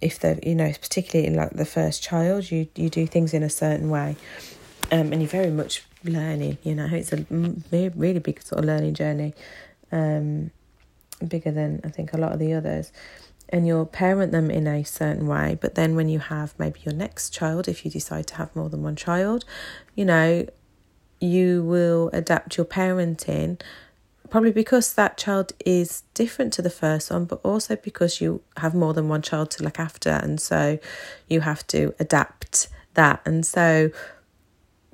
if 0.00 0.18
they're 0.18 0.38
you 0.42 0.54
know 0.54 0.70
particularly 0.72 1.34
like 1.34 1.50
the 1.50 1.64
first 1.64 2.02
child 2.02 2.50
you 2.50 2.68
you 2.76 2.88
do 2.88 3.06
things 3.06 3.34
in 3.34 3.42
a 3.42 3.50
certain 3.50 3.90
way. 3.90 4.16
Um 4.90 5.12
and 5.12 5.20
you're 5.20 5.28
very 5.28 5.50
much 5.50 5.84
learning 6.04 6.58
you 6.62 6.74
know. 6.74 6.88
It's 6.90 7.12
a 7.12 7.26
really 7.30 8.20
big 8.20 8.42
sort 8.42 8.60
of 8.60 8.64
learning 8.64 8.94
journey 8.94 9.34
um 9.90 10.50
bigger 11.26 11.50
than 11.50 11.80
i 11.82 11.88
think 11.88 12.12
a 12.12 12.16
lot 12.16 12.32
of 12.32 12.38
the 12.38 12.54
others. 12.54 12.92
And 13.50 13.66
you'll 13.66 13.86
parent 13.86 14.30
them 14.30 14.50
in 14.50 14.66
a 14.66 14.84
certain 14.84 15.26
way 15.26 15.58
but 15.60 15.74
then 15.74 15.96
when 15.96 16.08
you 16.08 16.18
have 16.18 16.54
maybe 16.58 16.80
your 16.84 16.94
next 16.94 17.30
child 17.30 17.66
if 17.66 17.84
you 17.84 17.90
decide 17.90 18.26
to 18.28 18.34
have 18.34 18.54
more 18.54 18.68
than 18.68 18.82
one 18.82 18.94
child 18.94 19.46
you 19.94 20.04
know 20.04 20.46
you 21.20 21.62
will 21.62 22.10
adapt 22.12 22.56
your 22.56 22.66
parenting 22.66 23.60
probably 24.30 24.52
because 24.52 24.94
that 24.94 25.16
child 25.16 25.52
is 25.64 26.02
different 26.14 26.52
to 26.54 26.62
the 26.62 26.70
first 26.70 27.10
one, 27.10 27.24
but 27.24 27.40
also 27.42 27.76
because 27.76 28.20
you 28.20 28.42
have 28.56 28.74
more 28.74 28.94
than 28.94 29.08
one 29.08 29.22
child 29.22 29.50
to 29.52 29.62
look 29.62 29.78
after, 29.78 30.10
and 30.10 30.40
so 30.40 30.78
you 31.28 31.40
have 31.40 31.66
to 31.68 31.94
adapt 31.98 32.68
that. 32.94 33.20
And 33.24 33.46
so 33.46 33.90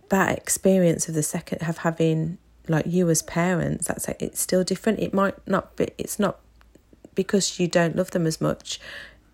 that 0.08 0.38
experience 0.38 1.08
of 1.08 1.14
the 1.14 1.22
second 1.22 1.62
have 1.62 1.78
having 1.78 2.38
like 2.68 2.86
you 2.86 3.10
as 3.10 3.22
parents, 3.22 3.88
that's 3.88 4.08
like, 4.08 4.20
it's 4.22 4.40
still 4.40 4.64
different. 4.64 5.00
It 5.00 5.12
might 5.12 5.34
not 5.46 5.76
be. 5.76 5.88
It's 5.98 6.18
not 6.18 6.38
because 7.14 7.60
you 7.60 7.68
don't 7.68 7.96
love 7.96 8.10
them 8.12 8.26
as 8.26 8.40
much. 8.40 8.80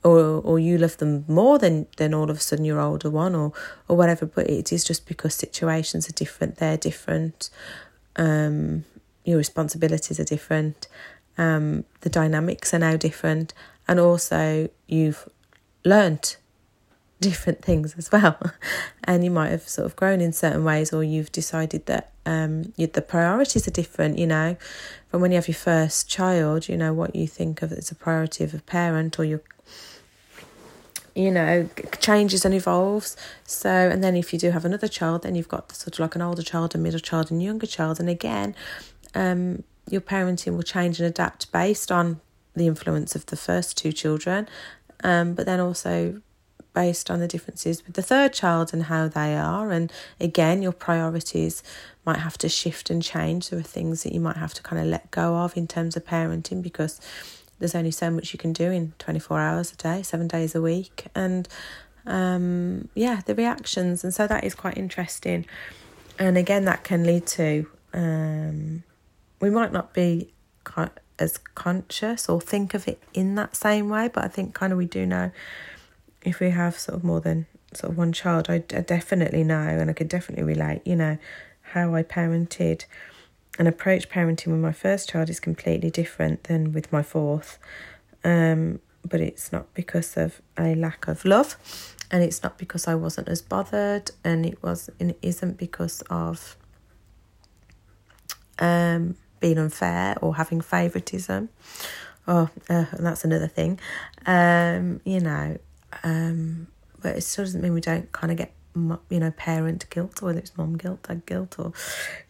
Or, 0.03 0.41
or 0.41 0.59
you 0.59 0.79
love 0.79 0.97
them 0.97 1.27
more 1.29 1.59
than, 1.59 1.87
than 1.99 2.15
all 2.15 2.31
of 2.31 2.39
a 2.39 2.41
sudden 2.41 2.65
your 2.65 2.81
older 2.81 3.11
one 3.11 3.35
or, 3.35 3.53
or 3.87 3.99
whatever 3.99 4.25
but 4.25 4.49
it 4.49 4.73
is 4.73 4.83
just 4.83 5.07
because 5.07 5.35
situations 5.35 6.09
are 6.09 6.13
different 6.13 6.57
they're 6.57 6.79
different 6.79 7.51
um 8.17 8.87
your 9.25 9.39
responsibilities 9.39 10.19
are 10.19 10.25
different, 10.25 10.89
um, 11.39 11.85
the 12.01 12.11
dynamics 12.11 12.75
are 12.75 12.79
now 12.79 12.97
different, 12.97 13.55
and 13.89 13.99
also 13.99 14.69
you've 14.87 15.29
learnt 15.85 16.37
different 17.21 17.63
things 17.63 17.95
as 17.97 18.11
well. 18.11 18.39
and 19.05 19.25
you 19.25 19.31
might 19.31 19.51
have 19.51 19.69
sort 19.69 19.87
of 19.87 19.97
grown 19.97 20.21
in 20.21 20.33
certain 20.33 20.65
ways, 20.65 20.93
or 20.93 21.05
you've 21.05 21.33
decided 21.33 21.87
that 21.87 22.13
um, 22.27 22.73
you, 22.77 22.87
the 22.87 23.03
priorities 23.03 23.67
are 23.67 23.73
different, 23.73 24.19
you 24.19 24.27
know. 24.27 24.57
From 25.11 25.21
when 25.21 25.33
you 25.33 25.37
have 25.37 25.49
your 25.49 25.55
first 25.55 26.09
child, 26.09 26.69
you 26.69 26.77
know, 26.77 26.93
what 26.93 27.15
you 27.15 27.27
think 27.27 27.63
of 27.63 27.73
as 27.73 27.91
a 27.91 27.95
priority 27.95 28.45
of 28.45 28.55
a 28.55 28.61
parent 28.61 29.19
or 29.19 29.25
your 29.25 29.43
you 31.15 31.31
know, 31.31 31.69
changes 32.01 32.45
and 32.45 32.55
evolves. 32.55 33.17
So, 33.45 33.71
and 33.71 34.03
then 34.03 34.17
if 34.17 34.33
you 34.33 34.39
do 34.39 34.51
have 34.51 34.65
another 34.65 34.89
child, 34.89 35.23
then 35.23 35.35
you've 35.35 35.49
got 35.49 35.73
sort 35.73 35.95
of 35.95 35.99
like 35.99 36.15
an 36.15 36.23
older 36.23 36.43
child, 36.43 36.75
a 36.75 36.79
middle 36.79 37.01
child, 37.01 37.31
and 37.31 37.43
younger 37.43 37.67
child. 37.67 37.99
And 38.01 38.09
again, 38.09 38.55
um, 39.15 39.65
your 39.89 40.01
parenting 40.01 40.57
will 40.57 40.63
change 40.63 41.01
and 41.01 41.09
adapt 41.09 41.51
based 41.53 41.91
on 41.91 42.21
the 42.55 42.67
influence 42.67 43.15
of 43.15 43.27
the 43.27 43.37
first 43.37 43.77
two 43.77 43.93
children, 43.93 44.49
um, 45.03 45.35
but 45.35 45.47
then 45.47 45.61
also 45.61 46.21
based 46.73 47.11
on 47.11 47.19
the 47.19 47.29
differences 47.29 47.85
with 47.85 47.97
the 47.97 48.03
third 48.03 48.33
child 48.33 48.73
and 48.73 48.85
how 48.85 49.09
they 49.09 49.37
are. 49.37 49.71
And 49.71 49.93
again, 50.21 50.63
your 50.63 50.73
priorities 50.73 51.63
might 52.05 52.19
have 52.19 52.39
to 52.39 52.49
shift 52.49 52.91
and 52.91 53.03
change. 53.03 53.51
There 53.51 53.59
are 53.59 53.63
things 53.63 54.03
that 54.03 54.13
you 54.13 54.21
might 54.21 54.37
have 54.37 54.55
to 54.55 54.63
kind 54.63 54.81
of 54.81 54.87
let 54.87 55.11
go 55.11 55.37
of 55.37 55.57
in 55.57 55.67
terms 55.67 55.97
of 55.97 56.05
parenting 56.05 56.63
because 56.63 57.01
there's 57.59 57.75
only 57.75 57.91
so 57.91 58.11
much 58.11 58.33
you 58.33 58.39
can 58.39 58.53
do 58.53 58.71
in 58.71 58.93
24 58.99 59.41
hours 59.41 59.73
a 59.73 59.77
day, 59.77 60.03
seven 60.03 60.29
days 60.29 60.55
a 60.55 60.63
week. 60.63 61.07
And 61.15 61.49
um, 62.07 62.89
yeah, 62.95 63.21
the 63.27 63.35
reactions. 63.35 64.05
And 64.05 64.15
so 64.15 64.27
that 64.27 64.45
is 64.45 64.55
quite 64.55 64.79
interesting. 64.79 65.47
And 66.19 66.39
again, 66.39 66.65
that 66.67 66.85
can 66.85 67.05
lead 67.05 67.27
to 67.27 67.67
um, 67.93 68.83
we 69.41 69.51
might 69.51 69.73
not 69.73 69.93
be 69.95 70.33
as 71.19 71.39
conscious 71.55 72.29
or 72.29 72.41
think 72.41 72.75
of 72.75 72.87
it 72.87 73.03
in 73.13 73.35
that 73.35 73.57
same 73.57 73.89
way, 73.89 74.09
but 74.09 74.25
I 74.25 74.29
think 74.29 74.55
kind 74.55 74.73
of 74.73 74.79
we 74.79 74.87
do 74.87 75.07
know 75.07 75.31
if 76.23 76.41
we 76.41 76.51
have 76.51 76.79
sort 76.79 76.97
of 76.97 77.05
more 77.05 77.21
than 77.21 77.47
sort 77.73 77.93
of 77.93 77.99
one 77.99 78.13
child, 78.13 78.47
I, 78.49 78.57
I 78.75 78.81
definitely 78.81 79.45
know 79.45 79.61
and 79.61 79.91
I 79.91 79.93
could 79.93 80.09
definitely 80.09 80.45
relate, 80.45 80.83
you 80.85 80.97
know, 80.97 81.19
how 81.63 81.95
I 81.95 82.03
parented 82.03 82.85
and 83.59 83.69
approach 83.69 84.09
parenting 84.09 84.49
with 84.49 84.61
my 84.61 84.73
first 84.73 85.09
child 85.09 85.31
is 85.31 85.41
completely 85.41 85.91
different 85.91 86.45
than 86.45 86.73
with 86.73 86.93
my 86.93 87.03
fourth. 87.03 87.59
Um, 88.25 88.81
but 89.09 89.21
it's 89.21 89.53
not 89.53 89.73
because 89.75 90.17
of 90.17 90.43
a 90.59 90.75
lack 90.75 91.09
of 91.09 91.25
love 91.25 91.57
and 92.11 92.23
it's 92.23 92.43
not 92.43 92.59
because 92.59 92.87
I 92.87 92.95
wasn't 92.95 93.29
as 93.29 93.41
bothered 93.41 94.11
and 94.25 94.45
it 94.45 94.63
was 94.63 94.91
and 94.99 95.11
it 95.11 95.19
isn't 95.23 95.57
because 95.57 96.03
of 96.11 96.57
um 98.59 99.17
being 99.41 99.59
unfair 99.59 100.17
or 100.21 100.37
having 100.37 100.61
favoritism. 100.61 101.49
Oh, 102.29 102.49
uh, 102.69 102.85
that's 102.99 103.25
another 103.25 103.49
thing. 103.49 103.81
Um, 104.27 105.01
you 105.05 105.21
know, 105.21 105.59
um, 106.05 106.69
but 107.03 107.17
it 107.17 107.23
still 107.23 107.45
doesn't 107.45 107.61
mean 107.61 107.75
we 107.75 107.81
don't 107.81 108.13
kind 108.13 108.31
of 108.31 108.39
get 108.39 108.53
you 108.75 109.19
know 109.19 109.33
parent 109.33 109.89
guilt 109.91 110.23
or 110.23 110.27
whether 110.27 110.39
it's 110.39 110.57
mom 110.57 110.77
guilt 110.77 111.03
dad 111.03 111.27
guilt 111.27 111.59
or 111.59 111.73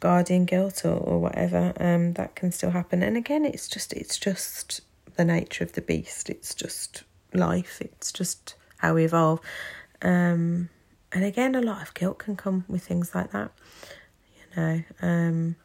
guardian 0.01 0.47
guilt 0.47 0.85
or, 0.87 0.95
or 0.95 1.19
whatever 1.19 1.75
um 1.79 2.15
that 2.15 2.35
can 2.35 2.51
still 2.51 2.71
happen 2.71 3.03
and 3.03 3.17
again 3.17 3.45
it's 3.45 3.69
just 3.69 3.93
it's 3.93 4.19
just 4.19 4.81
the 5.17 5.25
nature 5.25 5.63
of 5.63 5.73
the 5.73 5.83
beast 5.83 6.31
it's 6.31 6.55
just 6.55 7.05
life 7.35 7.79
it's 7.81 8.11
just 8.11 8.55
how 8.79 8.95
we 8.95 9.05
evolve 9.05 9.39
um 10.01 10.71
and 11.13 11.25
again 11.25 11.55
a 11.55 11.61
lot 11.61 11.83
of 11.83 11.93
guilt 11.93 12.19
can 12.19 12.35
come 12.37 12.65
with 12.69 12.83
things 12.83 13.15
like 13.15 13.31
that 13.33 13.51
you 14.35 14.57
know 14.57 14.83
um 15.03 15.57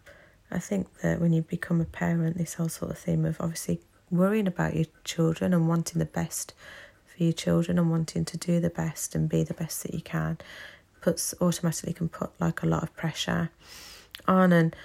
i 0.52 0.60
think 0.60 0.88
that 1.02 1.20
when 1.20 1.34
you 1.34 1.42
become 1.42 1.82
a 1.82 1.86
parent 1.86 2.38
this 2.38 2.56
whole 2.56 2.70
sort 2.70 2.92
of 2.92 2.98
theme 2.98 3.26
of 3.26 3.40
obviously 3.40 3.80
worrying 4.12 4.48
about 4.48 4.76
your 4.76 4.86
children 5.04 5.54
and 5.54 5.68
wanting 5.68 6.00
the 6.00 6.06
best 6.06 6.54
for 7.06 7.24
your 7.24 7.34
children 7.34 7.80
and 7.80 7.90
wanting 7.90 8.26
to 8.26 8.38
do 8.38 8.60
the 8.60 8.70
best 8.70 9.16
and 9.16 9.30
be 9.30 9.44
the 9.44 9.54
best 9.54 9.84
that 9.84 9.94
you 9.94 10.02
can 10.02 10.38
puts 11.06 11.36
automatically 11.40 11.94
can 11.94 12.10
put 12.10 12.32
like 12.40 12.64
a 12.64 12.66
lot 12.66 12.82
of 12.82 12.96
pressure 12.96 13.52
on. 14.28 14.52
And 14.52 14.76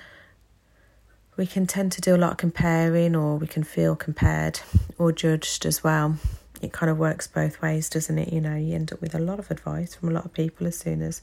we 1.38 1.46
can 1.46 1.66
tend 1.66 1.92
to 1.92 2.02
do 2.02 2.14
a 2.14 2.18
lot 2.18 2.32
of 2.32 2.36
comparing 2.36 3.16
or 3.16 3.36
we 3.36 3.46
can 3.46 3.64
feel 3.64 3.96
compared 3.96 4.60
or 4.98 5.12
judged 5.12 5.64
as 5.64 5.82
well. 5.82 6.16
It 6.60 6.72
kind 6.72 6.90
of 6.90 6.98
works 6.98 7.26
both 7.26 7.62
ways 7.62 7.88
doesn't 7.88 8.18
it? 8.18 8.34
You 8.34 8.42
know 8.42 8.54
you 8.54 8.74
end 8.74 8.92
up 8.92 9.00
with 9.00 9.14
a 9.14 9.18
lot 9.18 9.38
of 9.38 9.50
advice 9.50 9.94
from 9.94 10.10
a 10.10 10.12
lot 10.12 10.26
of 10.26 10.34
people 10.34 10.66
as 10.66 10.78
soon 10.78 11.00
as 11.00 11.22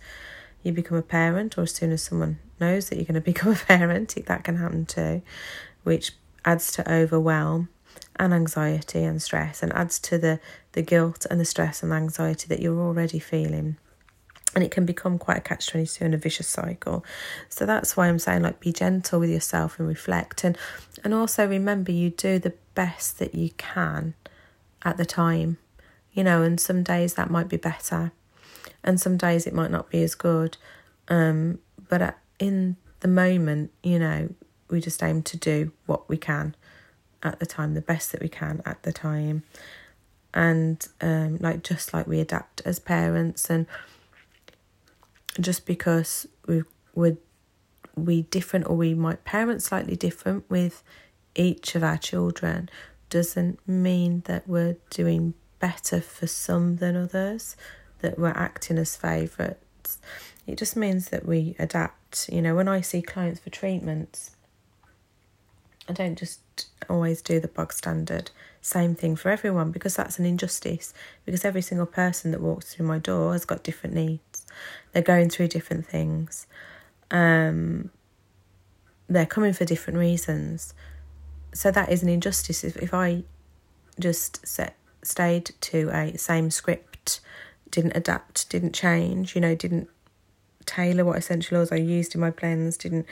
you 0.63 0.71
become 0.71 0.97
a 0.97 1.01
parent 1.01 1.57
or 1.57 1.63
as 1.63 1.73
soon 1.73 1.91
as 1.91 2.03
someone 2.03 2.39
knows 2.59 2.89
that 2.89 2.95
you're 2.95 3.05
going 3.05 3.13
to 3.15 3.21
become 3.21 3.51
a 3.51 3.55
parent 3.55 4.15
that 4.25 4.43
can 4.43 4.57
happen 4.57 4.85
too 4.85 5.21
which 5.83 6.11
adds 6.43 6.71
to 6.73 6.91
overwhelm 6.91 7.69
and 8.17 8.33
anxiety 8.33 9.03
and 9.03 9.21
stress 9.21 9.63
and 9.63 9.71
adds 9.73 9.99
to 9.99 10.17
the, 10.17 10.39
the 10.73 10.81
guilt 10.81 11.25
and 11.29 11.39
the 11.39 11.45
stress 11.45 11.83
and 11.83 11.93
anxiety 11.93 12.47
that 12.47 12.59
you're 12.61 12.79
already 12.79 13.19
feeling. 13.19 13.77
And 14.55 14.63
it 14.63 14.71
can 14.71 14.85
become 14.85 15.19
quite 15.19 15.37
a 15.37 15.41
catch 15.41 15.67
22 15.67 16.03
and 16.03 16.13
a 16.13 16.17
vicious 16.17 16.47
cycle. 16.47 17.05
So 17.49 17.65
that's 17.65 17.95
why 17.95 18.07
I'm 18.07 18.17
saying, 18.17 18.41
like, 18.41 18.59
be 18.59 18.73
gentle 18.73 19.19
with 19.19 19.29
yourself 19.29 19.77
and 19.77 19.87
reflect. 19.87 20.43
And, 20.43 20.57
and 21.03 21.13
also 21.13 21.47
remember, 21.47 21.91
you 21.91 22.09
do 22.09 22.39
the 22.39 22.53
best 22.73 23.19
that 23.19 23.35
you 23.35 23.51
can 23.57 24.15
at 24.83 24.97
the 24.97 25.05
time, 25.05 25.57
you 26.11 26.23
know, 26.23 26.41
and 26.41 26.59
some 26.59 26.81
days 26.81 27.15
that 27.15 27.29
might 27.29 27.49
be 27.49 27.57
better, 27.57 28.11
and 28.83 28.99
some 28.99 29.17
days 29.17 29.47
it 29.47 29.53
might 29.53 29.71
not 29.71 29.89
be 29.89 30.03
as 30.03 30.15
good. 30.15 30.57
Um, 31.07 31.59
but 31.89 32.01
at, 32.01 32.17
in 32.39 32.77
the 32.99 33.07
moment, 33.07 33.71
you 33.83 33.99
know, 33.99 34.29
we 34.69 34.81
just 34.81 35.01
aim 35.01 35.21
to 35.23 35.37
do 35.37 35.71
what 35.85 36.09
we 36.09 36.17
can 36.17 36.55
at 37.23 37.39
the 37.39 37.45
time, 37.45 37.73
the 37.73 37.81
best 37.81 38.11
that 38.11 38.21
we 38.21 38.29
can 38.29 38.61
at 38.65 38.83
the 38.83 38.91
time. 38.91 39.43
And 40.33 40.85
um, 41.01 41.37
like 41.37 41.63
just 41.63 41.93
like 41.93 42.07
we 42.07 42.19
adapt 42.19 42.61
as 42.65 42.79
parents, 42.79 43.49
and 43.49 43.65
just 45.39 45.65
because 45.65 46.27
we 46.47 46.63
would 46.93 47.17
we 47.95 48.23
different 48.23 48.67
or 48.67 48.75
we 48.75 48.93
might 48.93 49.23
parent 49.23 49.63
slightly 49.63 49.95
different 49.95 50.47
with 50.49 50.83
each 51.35 51.75
of 51.75 51.83
our 51.83 51.97
children 51.97 52.69
doesn't 53.09 53.65
mean 53.67 54.21
that 54.25 54.47
we're 54.47 54.77
doing 54.89 55.33
better 55.59 56.01
for 56.01 56.27
some 56.27 56.75
than 56.77 56.95
others, 56.95 57.55
that 57.99 58.17
we're 58.17 58.29
acting 58.29 58.77
as 58.77 58.95
favourites. 58.95 59.99
It 60.45 60.57
just 60.57 60.75
means 60.75 61.09
that 61.09 61.25
we 61.25 61.55
adapt. 61.59 62.29
You 62.31 62.41
know, 62.41 62.55
when 62.55 62.67
I 62.67 62.81
see 62.81 63.01
clients 63.01 63.39
for 63.39 63.49
treatments, 63.49 64.31
I 65.89 65.93
don't 65.93 66.17
just 66.17 66.41
always 66.89 67.21
do 67.21 67.39
the 67.39 67.47
bog 67.47 67.73
standard 67.73 68.31
same 68.67 68.95
thing 68.95 69.15
for 69.15 69.29
everyone 69.29 69.71
because 69.71 69.95
that's 69.95 70.19
an 70.19 70.25
injustice. 70.25 70.93
Because 71.25 71.45
every 71.45 71.61
single 71.61 71.85
person 71.85 72.31
that 72.31 72.41
walks 72.41 72.73
through 72.73 72.85
my 72.85 72.99
door 72.99 73.31
has 73.31 73.45
got 73.45 73.63
different 73.63 73.95
needs. 73.95 74.45
They're 74.91 75.01
going 75.01 75.29
through 75.29 75.47
different 75.47 75.85
things. 75.85 76.47
Um, 77.09 77.91
they're 79.07 79.25
coming 79.25 79.53
for 79.53 79.63
different 79.63 79.99
reasons. 79.99 80.73
So 81.53 81.71
that 81.71 81.89
is 81.89 82.03
an 82.03 82.09
injustice. 82.09 82.63
If, 82.63 82.75
if 82.77 82.93
I 82.93 83.23
just 83.99 84.45
set, 84.45 84.75
stayed 85.01 85.51
to 85.61 85.89
a 85.93 86.17
same 86.17 86.51
script, 86.51 86.86
didn't 87.71 87.95
adapt, 87.95 88.49
didn't 88.49 88.73
change, 88.73 89.35
you 89.35 89.41
know, 89.41 89.55
didn't 89.55 89.89
tailor 90.65 91.05
what 91.05 91.17
essential 91.17 91.57
oils 91.57 91.71
I 91.71 91.77
used 91.77 92.13
in 92.15 92.21
my 92.21 92.31
blends, 92.31 92.77
didn't 92.77 93.05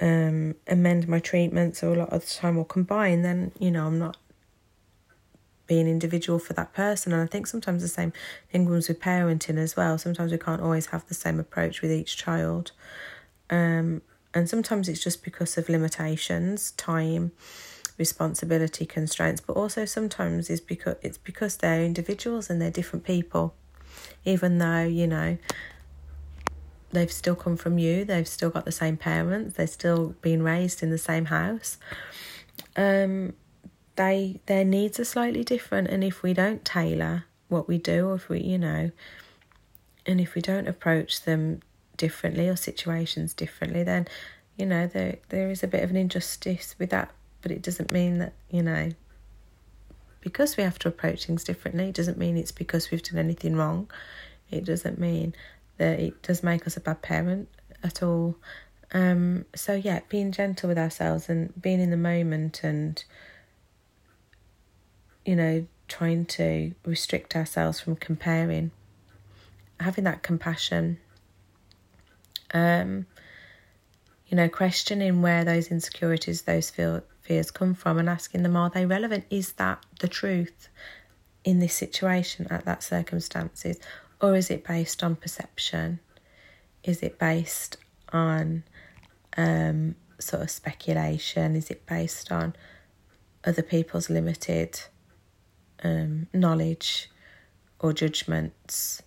um, 0.00 0.54
amend 0.66 1.08
my 1.08 1.18
treatments 1.18 1.82
or 1.82 1.94
a 1.94 1.98
lot 1.98 2.12
of 2.12 2.22
the 2.26 2.34
time 2.34 2.58
or 2.58 2.64
combine, 2.64 3.22
then, 3.22 3.52
you 3.58 3.70
know, 3.70 3.86
I'm 3.86 3.98
not 3.98 4.16
being 5.66 5.86
individual 5.86 6.40
for 6.40 6.52
that 6.54 6.72
person. 6.72 7.12
And 7.12 7.22
I 7.22 7.26
think 7.26 7.46
sometimes 7.46 7.82
the 7.82 7.88
same 7.88 8.12
thing 8.50 8.66
comes 8.66 8.88
with 8.88 9.00
parenting 9.00 9.56
as 9.56 9.76
well. 9.76 9.98
Sometimes 9.98 10.32
we 10.32 10.38
can't 10.38 10.60
always 10.60 10.86
have 10.86 11.06
the 11.06 11.14
same 11.14 11.38
approach 11.38 11.80
with 11.80 11.92
each 11.92 12.16
child. 12.16 12.72
Um, 13.50 14.02
and 14.34 14.48
sometimes 14.48 14.88
it's 14.88 15.02
just 15.02 15.22
because 15.22 15.56
of 15.56 15.68
limitations, 15.68 16.72
time, 16.72 17.30
responsibility 17.98 18.84
constraints, 18.84 19.40
but 19.40 19.52
also 19.52 19.84
sometimes 19.84 20.50
it's 20.50 20.60
because 20.60 20.96
it's 21.02 21.18
because 21.18 21.58
they're 21.58 21.84
individuals 21.84 22.50
and 22.50 22.60
they're 22.60 22.70
different 22.70 23.04
people. 23.04 23.54
Even 24.24 24.58
though, 24.58 24.84
you 24.84 25.06
know, 25.06 25.38
they've 26.92 27.12
still 27.12 27.34
come 27.34 27.56
from 27.56 27.78
you, 27.78 28.04
they've 28.04 28.28
still 28.28 28.50
got 28.50 28.64
the 28.64 28.72
same 28.72 28.96
parents, 28.96 29.56
they're 29.56 29.66
still 29.66 30.14
being 30.20 30.42
raised 30.42 30.82
in 30.82 30.90
the 30.90 30.98
same 30.98 31.26
house. 31.26 31.78
Um, 32.76 33.34
they 33.96 34.40
their 34.46 34.64
needs 34.64 34.98
are 35.00 35.04
slightly 35.04 35.44
different, 35.44 35.88
and 35.88 36.02
if 36.02 36.22
we 36.22 36.32
don't 36.32 36.64
tailor 36.64 37.24
what 37.48 37.68
we 37.68 37.78
do, 37.78 38.08
or 38.08 38.14
if 38.14 38.28
we, 38.28 38.40
you 38.40 38.58
know, 38.58 38.90
and 40.06 40.20
if 40.20 40.34
we 40.34 40.40
don't 40.40 40.68
approach 40.68 41.22
them 41.22 41.60
differently 41.96 42.48
or 42.48 42.56
situations 42.56 43.34
differently, 43.34 43.82
then 43.82 44.08
you 44.56 44.66
know 44.66 44.86
there 44.86 45.16
there 45.28 45.50
is 45.50 45.62
a 45.62 45.68
bit 45.68 45.82
of 45.82 45.90
an 45.90 45.96
injustice 45.96 46.74
with 46.78 46.90
that. 46.90 47.10
But 47.42 47.52
it 47.52 47.62
doesn't 47.62 47.92
mean 47.92 48.18
that 48.18 48.32
you 48.50 48.62
know 48.62 48.90
because 50.20 50.56
we 50.56 50.62
have 50.62 50.78
to 50.80 50.88
approach 50.88 51.26
things 51.26 51.44
differently. 51.44 51.88
It 51.88 51.94
doesn't 51.94 52.18
mean 52.18 52.36
it's 52.36 52.52
because 52.52 52.90
we've 52.90 53.02
done 53.02 53.18
anything 53.18 53.56
wrong. 53.56 53.90
It 54.50 54.64
doesn't 54.64 54.98
mean 54.98 55.34
that 55.78 55.98
it 56.00 56.22
does 56.22 56.42
make 56.42 56.66
us 56.66 56.76
a 56.76 56.80
bad 56.80 57.02
parent 57.02 57.48
at 57.82 58.02
all. 58.02 58.36
Um, 58.92 59.44
so 59.54 59.74
yeah, 59.74 60.00
being 60.08 60.32
gentle 60.32 60.68
with 60.68 60.78
ourselves 60.78 61.28
and 61.28 61.52
being 61.60 61.80
in 61.80 61.90
the 61.90 61.96
moment 61.96 62.62
and 62.64 63.02
you 65.24 65.36
know, 65.36 65.66
trying 65.88 66.24
to 66.24 66.72
restrict 66.84 67.36
ourselves 67.36 67.80
from 67.80 67.96
comparing, 67.96 68.70
having 69.78 70.04
that 70.04 70.22
compassion, 70.22 70.98
um, 72.52 73.06
you 74.26 74.36
know, 74.36 74.48
questioning 74.48 75.22
where 75.22 75.44
those 75.44 75.68
insecurities, 75.68 76.42
those 76.42 76.70
feel, 76.70 77.02
fears 77.30 77.50
come 77.50 77.74
from 77.74 77.98
and 77.98 78.08
asking 78.08 78.42
them, 78.42 78.56
are 78.56 78.70
they 78.70 78.84
relevant? 78.84 79.24
Is 79.30 79.52
that 79.52 79.78
the 80.00 80.08
truth 80.08 80.68
in 81.44 81.60
this 81.60 81.74
situation 81.74 82.46
at 82.50 82.64
that 82.64 82.82
circumstances? 82.82 83.78
Or 84.20 84.34
is 84.34 84.50
it 84.50 84.64
based 84.64 85.02
on 85.04 85.16
perception? 85.16 86.00
Is 86.82 87.02
it 87.02 87.18
based 87.18 87.76
on 88.12 88.64
um, 89.36 89.94
sort 90.18 90.42
of 90.42 90.50
speculation? 90.50 91.54
Is 91.54 91.70
it 91.70 91.86
based 91.86 92.32
on 92.32 92.54
other 93.44 93.62
people's 93.62 94.10
limited 94.10 94.80
um, 95.82 96.26
knowledge 96.32 97.10
or 97.78 97.92
judgments. 97.92 99.02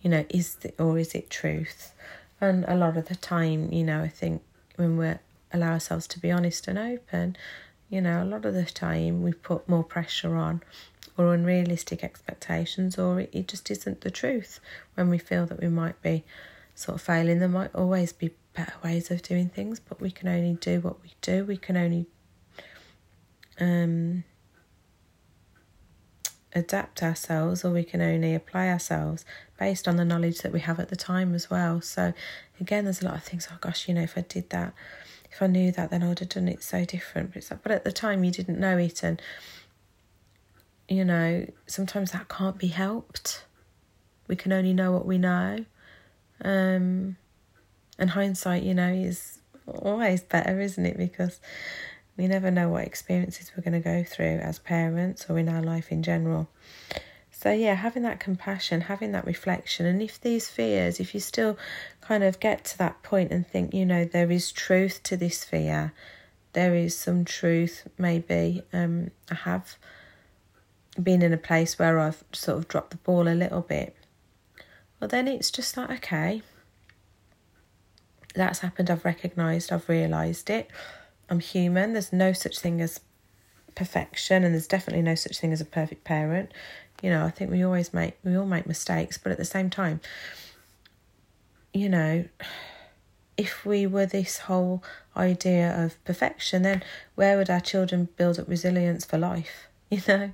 You 0.00 0.10
know, 0.10 0.24
is 0.28 0.56
the, 0.56 0.72
or 0.82 0.98
is 0.98 1.14
it 1.14 1.30
truth? 1.30 1.92
And 2.40 2.64
a 2.68 2.74
lot 2.74 2.96
of 2.96 3.08
the 3.08 3.16
time, 3.16 3.72
you 3.72 3.84
know, 3.84 4.02
I 4.02 4.08
think 4.08 4.42
when 4.76 4.96
we 4.96 5.14
allow 5.56 5.72
ourselves 5.72 6.06
to 6.08 6.20
be 6.20 6.30
honest 6.30 6.68
and 6.68 6.78
open, 6.78 7.36
you 7.88 8.00
know, 8.00 8.22
a 8.22 8.24
lot 8.24 8.44
of 8.44 8.54
the 8.54 8.64
time 8.64 9.22
we 9.22 9.32
put 9.32 9.68
more 9.68 9.84
pressure 9.84 10.36
on 10.36 10.62
or 11.16 11.32
unrealistic 11.32 12.04
expectations, 12.04 12.98
or 12.98 13.20
it, 13.20 13.30
it 13.32 13.48
just 13.48 13.70
isn't 13.70 14.02
the 14.02 14.10
truth 14.10 14.60
when 14.94 15.08
we 15.08 15.18
feel 15.18 15.46
that 15.46 15.60
we 15.60 15.68
might 15.68 16.00
be 16.02 16.24
sort 16.74 16.96
of 16.96 17.02
failing. 17.02 17.38
There 17.38 17.48
might 17.48 17.74
always 17.74 18.12
be 18.12 18.34
better 18.54 18.74
ways 18.84 19.10
of 19.10 19.22
doing 19.22 19.48
things, 19.48 19.80
but 19.80 20.00
we 20.00 20.10
can 20.10 20.28
only 20.28 20.54
do 20.54 20.80
what 20.80 21.02
we 21.02 21.12
do. 21.22 21.44
We 21.44 21.56
can 21.56 21.76
only 21.76 22.06
um, 23.58 24.24
adapt 26.54 27.02
ourselves 27.02 27.64
or 27.64 27.70
we 27.70 27.84
can 27.84 28.00
only 28.00 28.34
apply 28.34 28.68
ourselves 28.68 29.24
based 29.58 29.86
on 29.88 29.96
the 29.96 30.04
knowledge 30.04 30.38
that 30.38 30.52
we 30.52 30.60
have 30.60 30.80
at 30.80 30.88
the 30.88 30.96
time 30.96 31.34
as 31.34 31.50
well. 31.50 31.80
So, 31.80 32.12
again, 32.60 32.84
there's 32.84 33.02
a 33.02 33.06
lot 33.06 33.16
of 33.16 33.24
things, 33.24 33.48
oh 33.50 33.56
gosh, 33.60 33.88
you 33.88 33.94
know, 33.94 34.02
if 34.02 34.16
I 34.18 34.22
did 34.22 34.50
that, 34.50 34.74
if 35.36 35.42
I 35.42 35.48
knew 35.48 35.70
that, 35.72 35.90
then 35.90 36.02
I 36.02 36.08
would 36.08 36.20
have 36.20 36.30
done 36.30 36.48
it 36.48 36.62
so 36.62 36.86
different. 36.86 37.34
But, 37.34 37.46
like, 37.50 37.62
but 37.62 37.72
at 37.72 37.84
the 37.84 37.92
time, 37.92 38.24
you 38.24 38.30
didn't 38.30 38.58
know 38.58 38.78
it, 38.78 39.02
and 39.02 39.20
you 40.88 41.04
know, 41.04 41.46
sometimes 41.66 42.12
that 42.12 42.28
can't 42.28 42.56
be 42.58 42.68
helped. 42.68 43.44
We 44.28 44.36
can 44.36 44.52
only 44.52 44.72
know 44.72 44.92
what 44.92 45.04
we 45.04 45.18
know. 45.18 45.66
Um, 46.42 47.16
and 47.98 48.10
hindsight, 48.10 48.62
you 48.62 48.72
know, 48.72 48.88
is 48.88 49.40
always 49.66 50.22
better, 50.22 50.58
isn't 50.58 50.86
it? 50.86 50.96
Because 50.96 51.38
we 52.16 52.28
never 52.28 52.50
know 52.50 52.70
what 52.70 52.86
experiences 52.86 53.52
we're 53.54 53.62
going 53.62 53.80
to 53.80 53.80
go 53.80 54.04
through 54.04 54.38
as 54.38 54.58
parents 54.58 55.26
or 55.28 55.38
in 55.38 55.50
our 55.50 55.62
life 55.62 55.92
in 55.92 56.02
general. 56.02 56.48
So, 57.46 57.52
yeah, 57.52 57.74
having 57.74 58.02
that 58.02 58.18
compassion, 58.18 58.80
having 58.80 59.12
that 59.12 59.24
reflection, 59.24 59.86
and 59.86 60.02
if 60.02 60.20
these 60.20 60.48
fears, 60.48 60.98
if 60.98 61.14
you 61.14 61.20
still 61.20 61.56
kind 62.00 62.24
of 62.24 62.40
get 62.40 62.64
to 62.64 62.78
that 62.78 63.04
point 63.04 63.30
and 63.30 63.46
think, 63.46 63.72
you 63.72 63.86
know, 63.86 64.04
there 64.04 64.32
is 64.32 64.50
truth 64.50 65.00
to 65.04 65.16
this 65.16 65.44
fear, 65.44 65.92
there 66.54 66.74
is 66.74 66.98
some 66.98 67.24
truth, 67.24 67.86
maybe 67.98 68.64
um, 68.72 69.12
I 69.30 69.36
have 69.36 69.76
been 71.00 71.22
in 71.22 71.32
a 71.32 71.36
place 71.36 71.78
where 71.78 72.00
I've 72.00 72.24
sort 72.32 72.58
of 72.58 72.66
dropped 72.66 72.90
the 72.90 72.96
ball 72.96 73.28
a 73.28 73.30
little 73.30 73.60
bit, 73.60 73.94
well, 74.98 75.06
then 75.06 75.28
it's 75.28 75.52
just 75.52 75.76
like, 75.76 75.90
okay, 75.98 76.42
that's 78.34 78.58
happened. 78.58 78.90
I've 78.90 79.04
recognised, 79.04 79.70
I've 79.70 79.88
realised 79.88 80.50
it. 80.50 80.68
I'm 81.30 81.38
human. 81.38 81.92
There's 81.92 82.12
no 82.12 82.32
such 82.32 82.58
thing 82.58 82.80
as 82.80 82.98
perfection, 83.76 84.42
and 84.42 84.52
there's 84.52 84.66
definitely 84.66 85.02
no 85.02 85.14
such 85.14 85.38
thing 85.38 85.52
as 85.52 85.60
a 85.60 85.64
perfect 85.64 86.02
parent. 86.02 86.50
You 87.02 87.10
know, 87.10 87.24
I 87.24 87.30
think 87.30 87.50
we 87.50 87.62
always 87.62 87.92
make, 87.92 88.16
we 88.24 88.36
all 88.36 88.46
make 88.46 88.66
mistakes, 88.66 89.18
but 89.18 89.32
at 89.32 89.38
the 89.38 89.44
same 89.44 89.70
time, 89.70 90.00
you 91.72 91.88
know, 91.88 92.24
if 93.36 93.66
we 93.66 93.86
were 93.86 94.06
this 94.06 94.38
whole 94.38 94.82
idea 95.16 95.84
of 95.84 96.02
perfection, 96.04 96.62
then 96.62 96.82
where 97.14 97.36
would 97.36 97.50
our 97.50 97.60
children 97.60 98.08
build 98.16 98.38
up 98.38 98.48
resilience 98.48 99.04
for 99.04 99.18
life? 99.18 99.68
You 99.88 100.02
know, 100.08 100.32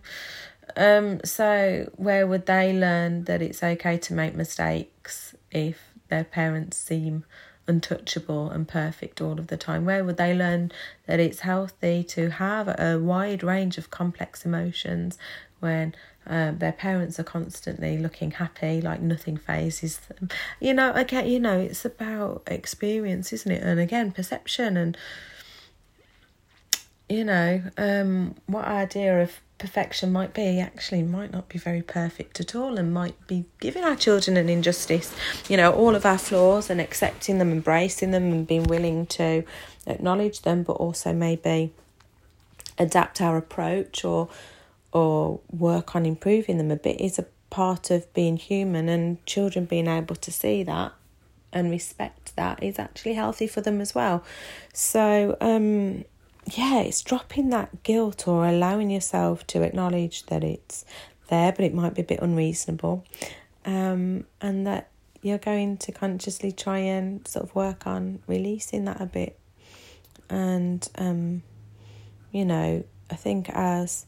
um, 0.77 1.21
so 1.25 1.91
where 1.97 2.27
would 2.27 2.47
they 2.47 2.73
learn 2.73 3.25
that 3.25 3.43
it's 3.43 3.63
okay 3.63 3.99
to 3.99 4.15
make 4.15 4.35
mistakes 4.35 5.35
if 5.51 5.79
their 6.09 6.25
parents 6.25 6.79
seem 6.79 7.25
untouchable 7.67 8.51
and 8.51 8.67
perfect 8.67 9.21
all 9.21 9.39
of 9.39 9.49
the 9.49 9.59
time? 9.59 9.85
Where 9.85 10.05
would 10.05 10.17
they 10.17 10.35
learn 10.35 10.73
that 11.07 11.21
it's 11.21 11.41
healthy 11.41 12.03
to 12.05 12.31
have 12.31 12.69
a 12.69 12.99
wide 12.99 13.43
range 13.43 13.77
of 13.77 13.91
complex 13.91 14.47
emotions 14.47 15.19
when 15.61 15.95
um, 16.27 16.59
their 16.59 16.73
parents 16.73 17.19
are 17.19 17.25
constantly 17.25 17.99
looking 17.99 18.33
happy, 18.33 18.81
like 18.81 19.01
nothing 19.01 19.37
phases 19.37 19.99
them? 19.99 20.29
You 20.61 20.75
know, 20.75 20.93
again, 20.93 21.27
you 21.27 21.41
know, 21.41 21.59
it's 21.59 21.85
about 21.85 22.43
experience, 22.47 23.33
isn't 23.33 23.51
it? 23.51 23.63
And 23.63 23.81
again, 23.81 24.13
perception 24.13 24.77
and 24.77 24.97
you 27.09 27.25
know, 27.25 27.63
um, 27.77 28.37
what 28.47 28.65
idea 28.65 29.23
of 29.23 29.39
perfection 29.63 30.11
might 30.11 30.35
be 30.35 30.59
actually 30.59 31.05
might 31.05 31.31
not 31.31 31.49
be 31.49 31.57
very 31.57 31.83
perfect 31.83 32.41
at 32.41 32.57
all 32.57 32.79
and 32.79 32.93
might 32.93 33.15
be 33.29 33.45
giving 33.61 33.85
our 33.85 33.95
children 33.95 34.37
an 34.37 34.49
injustice 34.49 35.15
you 35.49 35.57
know 35.57 35.73
all 35.73 35.95
of 35.95 36.05
our 36.05 36.19
flaws 36.19 36.69
and 36.69 36.81
accepting 36.81 37.39
them 37.39 37.53
embracing 37.53 38.11
them 38.11 38.33
and 38.33 38.49
being 38.49 38.65
willing 38.65 39.07
to 39.07 39.45
acknowledge 39.87 40.43
them 40.43 40.65
but 40.65 40.73
also 40.73 41.13
maybe 41.13 41.73
adapt 42.77 43.21
our 43.21 43.37
approach 43.37 44.05
or 44.05 44.29
or 44.93 45.41
work 45.51 45.97
on 45.97 46.07
improving 46.07 46.59
them 46.59 46.71
a 46.71 46.77
bit 46.77 47.01
is 47.01 47.19
a 47.19 47.27
part 47.51 47.91
of 47.91 48.13
being 48.15 48.37
human 48.37 48.89
and 48.89 49.25
children 49.27 49.65
being 49.65 49.87
able 49.87 50.17
to 50.17 50.31
see 50.31 50.63
that 50.63 50.93
and 51.53 51.71
respect 51.71 52.35
that 52.37 52.63
is 52.63 52.79
actually 52.79 53.13
healthy 53.13 53.47
for 53.47 53.61
them 53.61 53.81
as 53.81 53.95
well 53.95 54.25
so 54.73 55.37
um 55.41 56.05
yeah, 56.47 56.81
it's 56.81 57.03
dropping 57.03 57.51
that 57.51 57.83
guilt 57.83 58.27
or 58.27 58.47
allowing 58.47 58.91
yourself 58.91 59.47
to 59.49 59.63
acknowledge 59.63 60.27
that 60.27 60.43
it's 60.43 60.85
there, 61.29 61.53
but 61.53 61.65
it 61.65 61.75
might 61.75 61.95
be 61.95 62.03
a 62.03 62.05
bit 62.05 62.21
unreasonable. 62.21 63.05
Um, 63.65 64.27
and 64.41 64.67
that 64.67 64.89
you're 65.23 65.39
going 65.39 65.77
to 65.79 65.93
consciously 65.93 66.51
try 66.51 66.79
and 66.79 67.27
sort 67.29 67.45
of 67.45 67.55
work 67.55 67.87
on 67.87 68.21
releasing 68.27 68.85
that 68.87 69.01
a 69.01 69.07
bit. 69.07 69.39
And, 70.29 70.87
um, 70.97 71.43
you 72.33 72.45
know, 72.45 72.85
I 73.11 73.15
think 73.15 73.49
as 73.51 74.07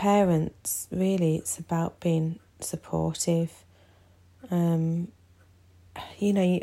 parents, 0.00 0.88
really, 0.90 1.36
it's 1.36 1.58
about 1.58 2.00
being 2.00 2.38
supportive. 2.58 3.52
Um, 4.50 5.08
you 6.18 6.32
know, 6.32 6.60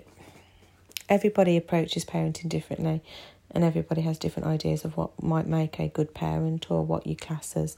everybody 1.07 1.55
approaches 1.55 2.03
parenting 2.03 2.49
differently 2.49 3.03
and 3.51 3.63
everybody 3.63 4.01
has 4.01 4.17
different 4.17 4.47
ideas 4.47 4.83
of 4.83 4.97
what 4.97 5.21
might 5.21 5.45
make 5.45 5.77
a 5.79 5.87
good 5.87 6.15
parent 6.15 6.71
or 6.71 6.83
what 6.83 7.05
you 7.05 7.15
class 7.15 7.55
as 7.55 7.77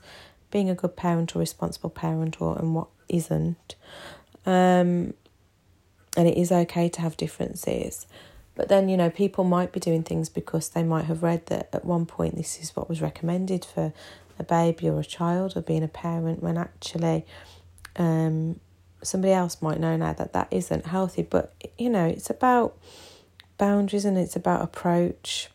being 0.50 0.70
a 0.70 0.76
good 0.76 0.96
parent 0.96 1.36
or 1.36 1.40
responsible 1.40 1.90
parent 1.90 2.42
or 2.42 2.58
and 2.58 2.74
what 2.74 2.88
isn't. 3.10 3.76
Um, 4.46 5.14
and 6.16 6.26
it 6.26 6.38
is 6.38 6.54
okay 6.54 6.88
to 6.88 7.02
have 7.02 7.18
differences. 7.18 8.08
But 8.56 8.70
then, 8.70 8.88
you 8.88 8.96
know, 8.96 9.10
people 9.10 9.44
might 9.44 9.74
be 9.74 9.82
doing 9.82 10.04
things 10.04 10.30
because 10.30 10.70
they 10.70 10.84
might 10.84 11.06
have 11.06 11.22
read 11.22 11.48
that 11.48 11.68
at 11.74 11.84
one 11.84 12.06
point 12.06 12.38
this 12.38 12.62
is 12.62 12.78
what 12.78 12.88
was 12.88 13.02
recommended 13.02 13.66
for 13.66 13.92
a 14.40 14.44
baby 14.44 14.90
or 14.90 15.00
a 15.00 15.06
child 15.06 15.56
or 15.56 15.62
being 15.62 15.84
a 15.84 15.88
parent 15.88 16.42
when 16.42 16.58
actually 16.58 17.26
um, 17.98 18.60
somebody 19.04 19.34
else 19.34 19.62
might 19.62 19.80
know 19.80 19.98
now 19.98 20.14
that 20.14 20.34
that 20.34 20.48
isn't 20.52 20.88
healthy. 20.88 21.22
But, 21.22 21.54
you 21.78 21.90
know, 21.90 22.06
it's 22.06 22.30
about 22.30 22.78
boundaries 23.58 24.06
and 24.06 24.18
it's 24.18 24.36
about 24.36 24.62
approach 24.62 25.50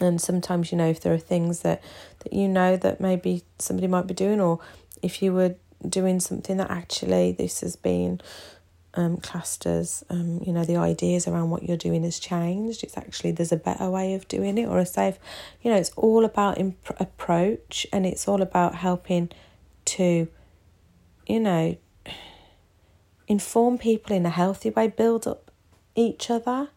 and 0.00 0.20
sometimes 0.20 0.72
you 0.72 0.78
know 0.78 0.88
if 0.88 1.00
there 1.00 1.12
are 1.12 1.18
things 1.18 1.60
that 1.60 1.82
that 2.20 2.32
you 2.32 2.48
know 2.48 2.76
that 2.76 3.00
maybe 3.00 3.42
somebody 3.58 3.86
might 3.86 4.06
be 4.06 4.14
doing 4.14 4.40
or 4.40 4.58
if 5.02 5.22
you 5.22 5.32
were 5.32 5.54
doing 5.86 6.20
something 6.20 6.56
that 6.56 6.70
actually 6.70 7.32
this 7.32 7.60
has 7.60 7.76
been 7.76 8.20
um, 8.94 9.18
classed 9.18 9.66
as 9.66 10.02
um, 10.10 10.40
you 10.44 10.52
know 10.52 10.64
the 10.64 10.76
ideas 10.76 11.28
around 11.28 11.50
what 11.50 11.62
you're 11.62 11.76
doing 11.76 12.02
has 12.02 12.18
changed. 12.18 12.82
It's 12.82 12.96
actually 12.96 13.32
there's 13.32 13.52
a 13.52 13.56
better 13.56 13.88
way 13.90 14.14
of 14.14 14.26
doing 14.28 14.58
it 14.58 14.66
or 14.66 14.78
a 14.78 14.86
safe 14.86 15.18
you 15.62 15.70
know 15.70 15.76
it's 15.76 15.90
all 15.96 16.24
about 16.24 16.58
imp- 16.58 17.00
approach 17.00 17.86
and 17.92 18.06
it's 18.06 18.26
all 18.26 18.42
about 18.42 18.76
helping 18.76 19.30
to 19.84 20.28
you 21.26 21.40
know 21.40 21.76
inform 23.28 23.78
people 23.78 24.14
in 24.14 24.26
a 24.26 24.30
healthy 24.30 24.70
way 24.70 24.88
build 24.88 25.26
up 25.26 25.50
each 25.94 26.30
other 26.30 26.68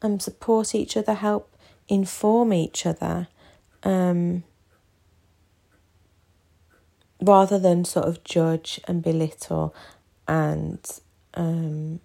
and 0.00 0.14
um, 0.14 0.20
support 0.20 0.74
each 0.74 0.96
other 0.96 1.14
help 1.14 1.56
inform 1.88 2.52
each 2.52 2.86
other 2.86 3.28
um, 3.82 4.44
rather 7.20 7.58
than 7.58 7.84
sort 7.84 8.06
of 8.06 8.22
judge 8.24 8.80
and 8.86 9.02
belittle 9.02 9.74
and 10.28 11.00
um, 11.34 12.00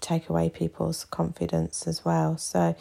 take 0.00 0.28
away 0.28 0.48
people's 0.48 1.04
confidence 1.04 1.86
as 1.86 2.04
well. 2.04 2.36
So, 2.36 2.76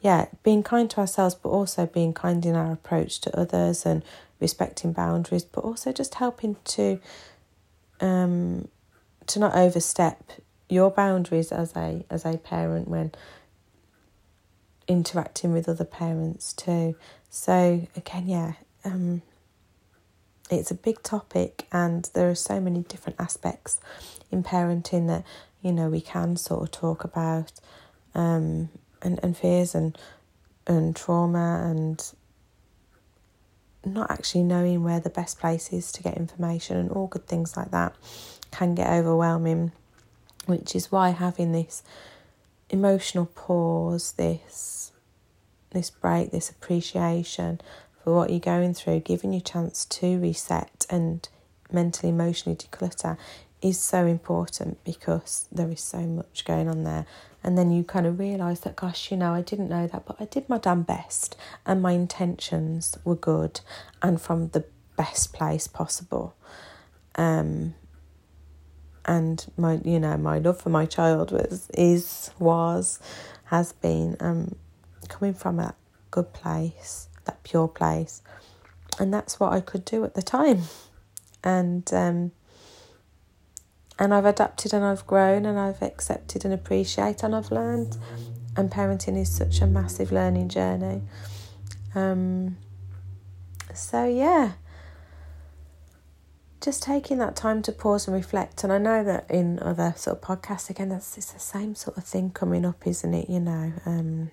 yeah, 0.00 0.26
being 0.42 0.62
kind 0.62 0.90
to 0.90 1.00
ourselves, 1.00 1.34
but 1.34 1.48
also 1.48 1.86
being 1.86 2.12
kind 2.12 2.44
in 2.44 2.54
our 2.54 2.72
approach 2.72 3.20
to 3.22 3.38
others 3.38 3.86
and 3.86 4.02
respecting 4.40 4.92
boundaries, 4.92 5.44
but 5.44 5.64
also 5.64 5.92
just 5.92 6.16
helping 6.16 6.56
to 6.64 7.00
um, 8.00 8.68
to 9.26 9.38
not 9.38 9.54
overstep 9.54 10.32
your 10.68 10.90
boundaries 10.90 11.52
as 11.52 11.74
a 11.76 12.04
as 12.10 12.24
a 12.24 12.36
parent 12.36 12.88
when 12.88 13.12
interacting 14.86 15.52
with 15.52 15.68
other 15.68 15.84
parents 15.84 16.52
too. 16.52 16.94
So 17.30 17.86
again, 17.96 18.26
yeah, 18.26 18.52
um, 18.84 19.22
it's 20.50 20.70
a 20.70 20.74
big 20.74 21.02
topic, 21.02 21.66
and 21.72 22.08
there 22.14 22.30
are 22.30 22.34
so 22.34 22.60
many 22.60 22.82
different 22.82 23.20
aspects 23.20 23.80
in 24.30 24.42
parenting 24.42 25.06
that 25.08 25.24
you 25.62 25.72
know 25.72 25.88
we 25.88 26.00
can 26.00 26.36
sort 26.36 26.62
of 26.62 26.70
talk 26.70 27.04
about, 27.04 27.52
um, 28.14 28.68
and 29.02 29.18
and 29.22 29.36
fears 29.36 29.74
and 29.74 29.96
and 30.66 30.96
trauma 30.96 31.62
and 31.64 32.12
not 33.84 34.10
actually 34.10 34.42
knowing 34.42 34.82
where 34.82 35.00
the 35.00 35.10
best 35.10 35.38
place 35.38 35.72
is 35.72 35.92
to 35.92 36.02
get 36.02 36.16
information 36.16 36.76
and 36.76 36.90
all 36.90 37.06
good 37.06 37.26
things 37.26 37.56
like 37.56 37.70
that 37.70 37.94
can 38.50 38.74
get 38.74 38.88
overwhelming, 38.88 39.72
which 40.46 40.74
is 40.74 40.90
why 40.90 41.10
having 41.10 41.52
this 41.52 41.82
emotional 42.70 43.26
pause, 43.26 44.12
this 44.12 44.92
this 45.70 45.90
break, 45.90 46.30
this 46.30 46.50
appreciation 46.50 47.60
for 48.04 48.14
what 48.14 48.28
you're 48.28 48.38
going 48.38 48.74
through, 48.74 49.00
giving 49.00 49.32
you 49.32 49.38
a 49.38 49.42
chance 49.42 49.86
to 49.86 50.18
reset 50.18 50.84
and 50.90 51.26
mentally, 51.72 52.10
emotionally 52.10 52.54
declutter 52.54 53.16
is 53.62 53.80
so 53.80 54.04
important 54.04 54.84
because 54.84 55.48
there 55.50 55.70
is 55.70 55.80
so 55.80 56.00
much 56.00 56.44
going 56.44 56.68
on 56.68 56.84
there. 56.84 57.06
And 57.42 57.56
then 57.56 57.70
you 57.70 57.82
kind 57.82 58.06
of 58.06 58.18
realise 58.18 58.60
that, 58.60 58.76
gosh, 58.76 59.10
you 59.10 59.16
know, 59.16 59.32
I 59.32 59.40
didn't 59.40 59.70
know 59.70 59.86
that, 59.86 60.04
but 60.04 60.16
I 60.20 60.26
did 60.26 60.50
my 60.50 60.58
damn 60.58 60.82
best 60.82 61.34
and 61.64 61.80
my 61.80 61.92
intentions 61.92 62.98
were 63.04 63.16
good 63.16 63.60
and 64.02 64.20
from 64.20 64.48
the 64.48 64.66
best 64.96 65.32
place 65.32 65.66
possible. 65.66 66.36
Um, 67.14 67.74
and 69.06 69.46
my, 69.56 69.80
you 69.82 69.98
know, 69.98 70.18
my 70.18 70.38
love 70.38 70.60
for 70.60 70.68
my 70.68 70.84
child 70.84 71.32
was, 71.32 71.70
is, 71.72 72.30
was, 72.38 73.00
has 73.44 73.72
been 73.72 74.16
um, 74.20 74.56
coming 75.08 75.32
from 75.32 75.58
a 75.58 75.74
good 76.10 76.34
place, 76.34 77.08
that 77.24 77.42
pure 77.42 77.68
place. 77.68 78.22
And 78.98 79.12
that's 79.12 79.40
what 79.40 79.52
I 79.52 79.60
could 79.60 79.84
do 79.84 80.04
at 80.04 80.14
the 80.14 80.22
time. 80.22 80.62
And, 81.42 81.92
um, 81.92 82.32
and 83.98 84.14
I've 84.14 84.24
adapted 84.24 84.72
and 84.72 84.84
I've 84.84 85.06
grown 85.06 85.46
and 85.46 85.58
I've 85.58 85.82
accepted 85.82 86.44
and 86.44 86.54
appreciated 86.54 87.24
and 87.24 87.34
I've 87.34 87.50
learned. 87.50 87.96
And 88.56 88.70
parenting 88.70 89.20
is 89.20 89.30
such 89.30 89.60
a 89.60 89.66
massive 89.66 90.12
learning 90.12 90.48
journey. 90.48 91.02
Um, 91.94 92.56
so, 93.72 94.04
yeah, 94.06 94.52
just 96.64 96.82
taking 96.82 97.18
that 97.18 97.36
time 97.36 97.60
to 97.62 97.72
pause 97.72 98.08
and 98.08 98.16
reflect. 98.16 98.64
And 98.64 98.72
I 98.72 98.78
know 98.78 99.04
that 99.04 99.30
in 99.30 99.58
other 99.60 99.92
sort 99.96 100.16
of 100.16 100.22
podcasts, 100.22 100.70
again, 100.70 100.88
that's 100.88 101.16
it's 101.18 101.32
the 101.32 101.38
same 101.38 101.74
sort 101.74 101.98
of 101.98 102.04
thing 102.04 102.30
coming 102.30 102.64
up, 102.64 102.86
isn't 102.86 103.12
it? 103.12 103.28
You 103.28 103.40
know, 103.40 103.72
um, 103.84 104.30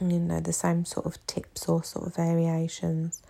you 0.00 0.18
know, 0.18 0.40
the 0.40 0.52
same 0.52 0.84
sort 0.84 1.06
of 1.06 1.24
tips 1.26 1.68
or 1.68 1.84
sort 1.84 2.06
of 2.06 2.16
variations. 2.16 3.22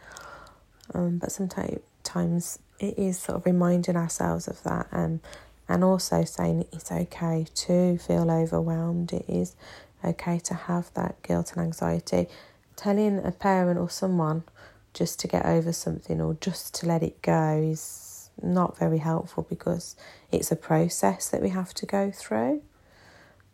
Um, 0.92 1.18
but 1.18 1.33
sometimes 1.33 2.59
it 2.79 2.98
is 2.98 3.18
sort 3.18 3.38
of 3.38 3.46
reminding 3.46 3.96
ourselves 3.96 4.48
of 4.48 4.62
that 4.64 4.88
um, 4.92 5.20
and 5.68 5.83
also 5.83 6.24
saying 6.24 6.66
it's 6.72 6.92
okay 6.92 7.46
to 7.55 7.98
feel 7.98 8.31
overwhelmed. 8.31 9.12
It 9.12 9.24
is 9.29 9.57
okay 10.05 10.38
to 10.40 10.55
have 10.55 10.92
that 10.94 11.22
guilt 11.22 11.53
and 11.53 11.62
anxiety. 11.62 12.29
Telling 12.77 13.24
a 13.24 13.31
parent 13.31 13.79
or 13.79 13.88
someone 13.88 14.44
just 14.92 15.18
to 15.20 15.29
get 15.29 15.44
over 15.46 15.72
something 15.72 16.20
or 16.20 16.37
just 16.40 16.74
to 16.74 16.87
let 16.87 17.03
it 17.03 17.20
go 17.22 17.61
is 17.62 18.31
not 18.42 18.79
very 18.79 18.98
helpful 18.98 19.46
because 19.48 19.96
it's 20.31 20.50
a 20.53 20.57
process 20.57 21.29
that 21.29 21.40
we 21.40 21.50
have 21.50 21.72
to 21.74 21.87
go 21.87 22.11
through. 22.11 22.62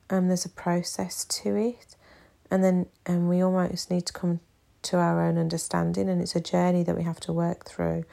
And 0.08 0.18
um, 0.18 0.28
there's 0.28 0.44
a 0.44 0.50
process 0.50 1.24
to 1.24 1.54
it. 1.54 1.94
And 2.50 2.64
then 2.64 2.86
and 3.06 3.28
we 3.28 3.42
almost 3.42 3.90
need 3.90 4.06
to 4.06 4.12
come 4.12 4.40
to 4.82 4.96
our 4.96 5.22
own 5.22 5.36
understanding 5.38 6.08
and 6.08 6.22
it's 6.22 6.34
a 6.34 6.40
journey 6.40 6.82
that 6.82 6.96
we 6.96 7.02
have 7.02 7.20
to 7.20 7.32
work 7.32 7.66
through. 7.66 8.04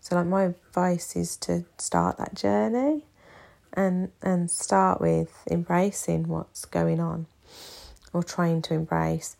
So 0.00 0.16
like 0.16 0.26
my 0.26 0.44
advice 0.44 1.16
is 1.16 1.36
to 1.38 1.64
start 1.78 2.18
that 2.18 2.34
journey 2.34 3.04
and 3.72 4.10
and 4.22 4.50
start 4.50 5.00
with 5.00 5.42
embracing 5.50 6.28
what's 6.28 6.64
going 6.64 7.00
on 7.00 7.26
or 8.12 8.22
trying 8.22 8.62
to 8.62 8.74
embrace. 8.74 9.36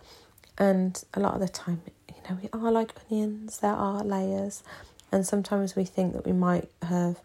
And 0.58 1.02
a 1.14 1.20
lot 1.20 1.34
of 1.34 1.40
the 1.40 1.48
time, 1.48 1.82
you 2.08 2.22
know, 2.28 2.38
we 2.42 2.48
are 2.52 2.70
like 2.70 2.92
onions, 3.10 3.58
there 3.58 3.72
are 3.72 4.04
layers. 4.04 4.62
And 5.10 5.26
sometimes 5.26 5.76
we 5.76 5.84
think 5.84 6.12
that 6.14 6.26
we 6.26 6.32
might 6.32 6.68
have 6.82 7.20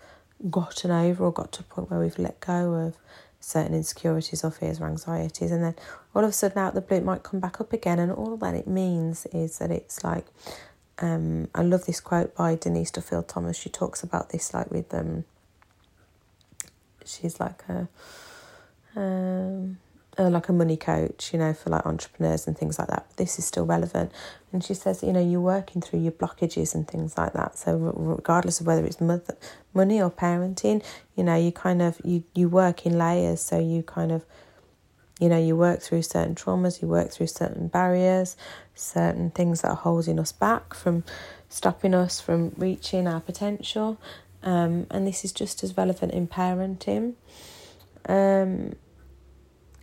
gotten 0.50 0.92
over 0.92 1.26
or 1.26 1.32
got 1.32 1.52
to 1.54 1.62
a 1.62 1.64
point 1.64 1.90
where 1.90 2.00
we've 2.00 2.20
let 2.20 2.40
go 2.40 2.74
of 2.74 2.98
certain 3.40 3.74
insecurities 3.74 4.44
or 4.44 4.52
fears 4.52 4.82
or 4.82 4.88
anxieties 4.88 5.52
and 5.52 5.64
then 5.64 5.76
all 6.14 6.24
of 6.24 6.30
a 6.30 6.34
sudden 6.34 6.58
out 6.58 6.74
the 6.74 6.82
blue 6.82 6.98
it 6.98 7.06
might 7.06 7.24
come 7.24 7.40
back 7.40 7.62
up 7.62 7.72
again 7.72 7.98
and 7.98 8.12
all 8.12 8.36
that 8.36 8.54
it 8.54 8.68
means 8.68 9.26
is 9.28 9.60
that 9.60 9.72
it's 9.72 10.04
like 10.04 10.26
um, 11.02 11.48
I 11.56 11.62
love 11.62 11.86
this 11.86 12.00
quote 12.00 12.36
by 12.36 12.56
Denise 12.56 12.92
Duffield 12.92 13.28
Thomas. 13.28 13.58
She 13.58 13.70
talks 13.70 14.04
about 14.04 14.30
this 14.30 14.54
like 14.54 14.70
with 14.70 14.94
um, 14.94 15.24
she's 17.06 17.40
like 17.40 17.64
a 17.70 17.88
um, 18.96 19.78
uh, 20.20 20.30
like 20.30 20.50
a 20.50 20.54
money 20.54 20.78
coach, 20.78 21.32
you 21.34 21.40
know, 21.40 21.54
for 21.54 21.70
like 21.70 21.86
entrepreneurs 21.86 22.46
and 22.46 22.58
things 22.58 22.78
like 22.78 22.90
that. 22.90 23.06
But 23.08 23.18
this 23.18 23.40
is 23.40 23.46
still 23.46 23.66
relevant, 23.66 24.12
and 24.52 24.64
she 24.64 24.74
says, 24.74 25.02
you 25.02 25.14
know, 25.14 25.22
you're 25.22 25.40
working 25.40 25.82
through 25.82 26.02
your 26.02 26.12
blockages 26.12 26.76
and 26.76 26.88
things 26.88 27.18
like 27.18 27.34
that. 27.34 27.58
So 27.58 27.78
regardless 27.78 28.60
of 28.60 28.68
whether 28.68 28.86
it's 28.86 29.00
mother, 29.00 29.38
money 29.74 30.02
or 30.02 30.12
parenting, 30.12 30.84
you 31.16 31.24
know, 31.24 31.36
you 31.36 31.52
kind 31.52 31.82
of 31.82 32.00
you 32.04 32.24
you 32.36 32.50
work 32.50 32.86
in 32.86 32.98
layers. 32.98 33.42
So 33.42 33.58
you 33.58 33.82
kind 33.82 34.12
of 34.12 34.26
you 35.20 35.28
know, 35.28 35.38
you 35.38 35.56
work 35.56 35.82
through 35.82 36.02
certain 36.02 36.34
traumas, 36.34 36.82
you 36.82 36.88
work 36.88 37.12
through 37.12 37.28
certain 37.28 37.68
barriers, 37.68 38.38
certain 38.74 39.32
things 39.32 39.62
that 39.62 39.70
are 39.70 39.76
holding 39.76 40.18
us 40.18 40.32
back 40.32 40.74
from 40.74 41.04
stopping 41.50 41.94
us 41.94 42.22
from 42.22 42.54
reaching 42.58 43.08
our 43.08 43.20
potential. 43.20 44.00
Um, 44.44 44.88
and 44.90 45.06
this 45.06 45.26
is 45.26 45.34
just 45.34 45.64
as 45.64 45.76
relevant 45.76 46.14
in 46.14 46.28
parenting. 46.28 47.16
Um, 48.08 48.76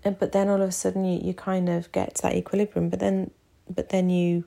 and 0.06 0.18
but 0.18 0.30
then 0.30 0.48
all 0.48 0.62
of 0.62 0.68
a 0.68 0.72
sudden 0.72 1.04
you, 1.04 1.20
you 1.20 1.34
kind 1.34 1.68
of 1.68 1.90
get 1.90 2.14
to 2.14 2.22
that 2.22 2.34
equilibrium, 2.34 2.88
but 2.88 3.00
then 3.00 3.32
but 3.68 3.88
then 3.88 4.08
you 4.08 4.44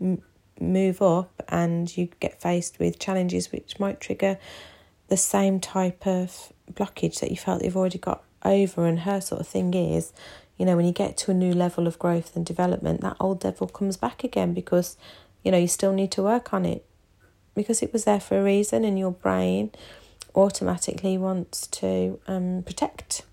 m- 0.00 0.22
move 0.58 1.02
up 1.02 1.42
and 1.48 1.94
you 1.96 2.08
get 2.18 2.40
faced 2.40 2.78
with 2.78 2.98
challenges 2.98 3.52
which 3.52 3.78
might 3.78 4.00
trigger 4.00 4.38
the 5.08 5.16
same 5.18 5.60
type 5.60 6.06
of 6.06 6.52
blockage 6.72 7.20
that 7.20 7.30
you 7.30 7.36
felt 7.36 7.62
you've 7.62 7.76
already 7.76 7.98
got 7.98 8.22
over. 8.42 8.86
And 8.86 9.00
her 9.00 9.20
sort 9.20 9.42
of 9.42 9.46
thing 9.46 9.74
is, 9.74 10.14
you 10.56 10.64
know, 10.64 10.76
when 10.76 10.86
you 10.86 10.92
get 10.92 11.18
to 11.18 11.30
a 11.30 11.34
new 11.34 11.52
level 11.52 11.86
of 11.86 11.98
growth 11.98 12.34
and 12.34 12.46
development, 12.46 13.02
that 13.02 13.16
old 13.20 13.40
devil 13.40 13.66
comes 13.66 13.98
back 13.98 14.24
again 14.24 14.54
because, 14.54 14.96
you 15.42 15.50
know, 15.50 15.58
you 15.58 15.68
still 15.68 15.92
need 15.92 16.10
to 16.12 16.22
work 16.22 16.54
on 16.54 16.64
it 16.64 16.86
because 17.54 17.82
it 17.82 17.92
was 17.92 18.04
there 18.04 18.20
for 18.20 18.38
a 18.38 18.42
reason 18.42 18.82
and 18.82 18.98
your 18.98 19.12
brain 19.12 19.70
automatically 20.34 21.18
wants 21.18 21.66
to 21.66 22.18
um, 22.26 22.62
protect 22.64 23.24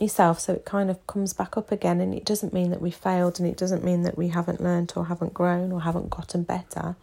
yourself 0.00 0.40
so 0.40 0.52
it 0.52 0.64
kind 0.64 0.90
of 0.90 1.06
comes 1.06 1.32
back 1.32 1.56
up 1.56 1.72
again 1.72 2.00
and 2.00 2.14
it 2.14 2.24
doesn't 2.24 2.52
mean 2.52 2.70
that 2.70 2.82
we 2.82 2.90
failed 2.90 3.38
and 3.40 3.48
it 3.48 3.56
doesn't 3.56 3.84
mean 3.84 4.02
that 4.02 4.16
we 4.18 4.28
haven't 4.28 4.60
learned 4.60 4.92
or 4.96 5.06
haven't 5.06 5.34
grown 5.34 5.72
or 5.72 5.82
haven't 5.82 6.10
gotten 6.10 6.42
better. 6.42 6.96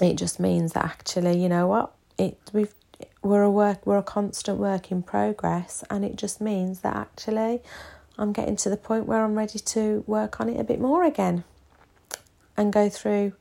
It 0.00 0.16
just 0.16 0.40
means 0.40 0.72
that 0.72 0.84
actually 0.84 1.40
you 1.42 1.48
know 1.48 1.66
what? 1.66 1.92
It 2.18 2.38
we've 2.52 2.74
we're 3.22 3.42
a 3.42 3.50
work 3.50 3.86
we're 3.86 3.98
a 3.98 4.02
constant 4.02 4.58
work 4.58 4.90
in 4.90 5.02
progress 5.02 5.82
and 5.90 6.04
it 6.04 6.16
just 6.16 6.40
means 6.40 6.80
that 6.80 6.94
actually 6.94 7.60
I'm 8.18 8.32
getting 8.32 8.56
to 8.56 8.70
the 8.70 8.76
point 8.76 9.06
where 9.06 9.24
I'm 9.24 9.36
ready 9.36 9.58
to 9.58 10.04
work 10.06 10.40
on 10.40 10.48
it 10.48 10.60
a 10.60 10.64
bit 10.64 10.80
more 10.80 11.04
again 11.04 11.44
and 12.56 12.72
go 12.72 12.88
through 12.88 13.32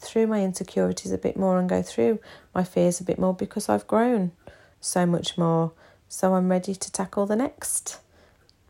through 0.00 0.26
my 0.26 0.42
insecurities 0.42 1.12
a 1.12 1.18
bit 1.18 1.36
more 1.36 1.58
and 1.58 1.68
go 1.68 1.82
through 1.82 2.18
my 2.54 2.64
fears 2.64 3.00
a 3.00 3.04
bit 3.04 3.18
more 3.18 3.34
because 3.34 3.68
I've 3.68 3.86
grown 3.86 4.32
so 4.80 5.04
much 5.04 5.36
more 5.36 5.72
so 6.12 6.34
I'm 6.34 6.50
ready 6.50 6.74
to 6.74 6.92
tackle 6.92 7.24
the 7.24 7.36
next 7.36 8.00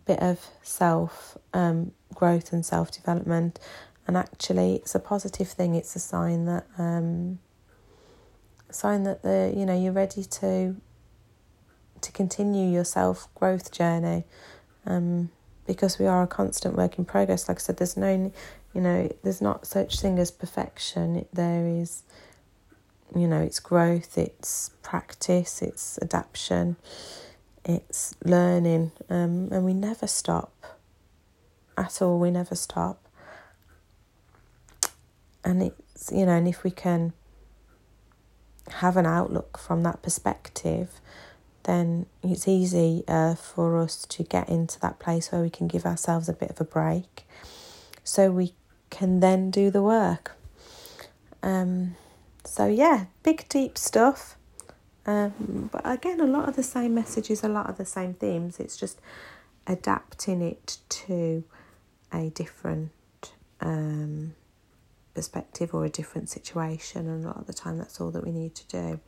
bit 0.05 0.20
of 0.20 0.46
self 0.62 1.38
um, 1.55 1.92
growth 2.14 2.53
and 2.53 2.64
self 2.64 2.92
development 2.92 3.59
and 4.07 4.14
actually 4.14 4.74
it's 4.76 4.94
a 4.94 4.98
positive 4.98 5.48
thing. 5.48 5.74
It's 5.74 5.96
a 5.96 6.00
sign 6.00 6.44
that 6.44 6.66
um, 6.76 7.38
sign 8.70 9.05
that 9.05 9.22
the 9.22 9.55
you 9.57 9.64
know 9.64 9.81
you're 9.81 9.92
ready 9.92 10.22
to 10.24 10.76
to 12.03 12.12
continue 12.12 12.70
your 12.70 12.85
self 12.85 13.35
growth 13.35 13.72
journey 13.72 14.24
um, 14.85 15.31
because 15.66 15.98
we 15.98 16.07
are 16.07 16.22
a 16.22 16.26
constant 16.26 16.76
work 16.76 16.98
in 16.98 17.07
progress. 17.07 17.48
Like 17.48 17.57
i 17.57 17.61
said 17.61 17.79
there's 17.79 17.96
no 17.96 18.33
you 18.74 18.81
know 18.83 19.11
there's 19.22 19.40
not 19.40 19.66
such 19.66 19.98
thing 19.98 20.18
as 20.18 20.31
perfection. 20.31 21.24
There 21.33 21.66
is 21.66 22.03
you 23.16 23.26
know 23.26 23.40
it's 23.40 23.59
growth 23.59 24.16
it's 24.16 24.70
practice 24.83 25.62
it's 25.62 25.98
adaptation 26.00 26.76
it's 27.64 28.14
learning 28.25 28.92
um, 29.09 29.49
and 29.53 29.64
we 29.64 29.75
never 29.75 30.07
stop 30.07 30.53
at 31.77 32.01
all 32.03 32.18
we 32.18 32.31
never 32.31 32.55
stop 32.55 33.07
and 35.44 35.62
it's 35.62 36.11
you 36.12 36.27
know 36.27 36.33
and 36.33 36.49
if 36.49 36.64
we 36.64 36.70
can 36.70 37.12
have 38.75 38.96
an 38.96 39.07
outlook 39.07 39.59
from 39.59 39.83
that 39.83 40.03
perspective, 40.03 41.01
then 41.64 42.07
it's 42.23 42.49
easy 42.49 43.05
uh, 43.07 43.35
for 43.35 43.79
us 43.79 44.07
to 44.07 44.23
get 44.23 44.49
into 44.49 44.79
that 44.81 44.99
place 44.99 45.31
where 45.31 45.42
we 45.42 45.51
can 45.51 45.68
give 45.68 45.85
ourselves 45.85 46.29
a 46.29 46.33
bit 46.33 46.51
of 46.51 46.61
a 46.61 46.64
break 46.64 47.25
so 48.03 48.31
we 48.31 48.55
can 48.88 49.20
then 49.20 49.51
do 49.51 49.70
the 49.70 49.83
work. 49.83 50.33
Um, 51.42 51.96
so, 52.44 52.66
yeah, 52.66 53.07
big, 53.23 53.49
deep 53.49 53.77
stuff. 53.77 54.37
Um, 55.11 55.68
but 55.73 55.83
again, 55.85 56.20
a 56.20 56.27
lot 56.27 56.49
of 56.49 56.55
the 56.55 56.62
same 56.62 56.94
messages, 56.94 57.42
a 57.42 57.49
lot 57.49 57.68
of 57.68 57.79
the 57.79 57.85
same 57.85 58.14
themes. 58.14 58.61
It's 58.61 58.77
just 58.77 59.01
adapting 59.66 60.40
it 60.40 60.79
to 60.88 61.42
a 62.12 62.31
different 62.31 62.92
um, 63.61 64.35
perspective 65.14 65.75
or 65.75 65.85
a 65.85 65.88
different 65.90 66.29
situation, 66.29 67.09
and 67.09 67.25
a 67.25 67.27
lot 67.27 67.38
of 67.38 67.46
the 67.46 67.53
time 67.53 67.77
that's 67.77 68.01
all 68.01 68.12
that 68.12 68.25
we 68.25 68.31
need 68.31 68.55
to 68.55 68.66
do. 68.68 69.01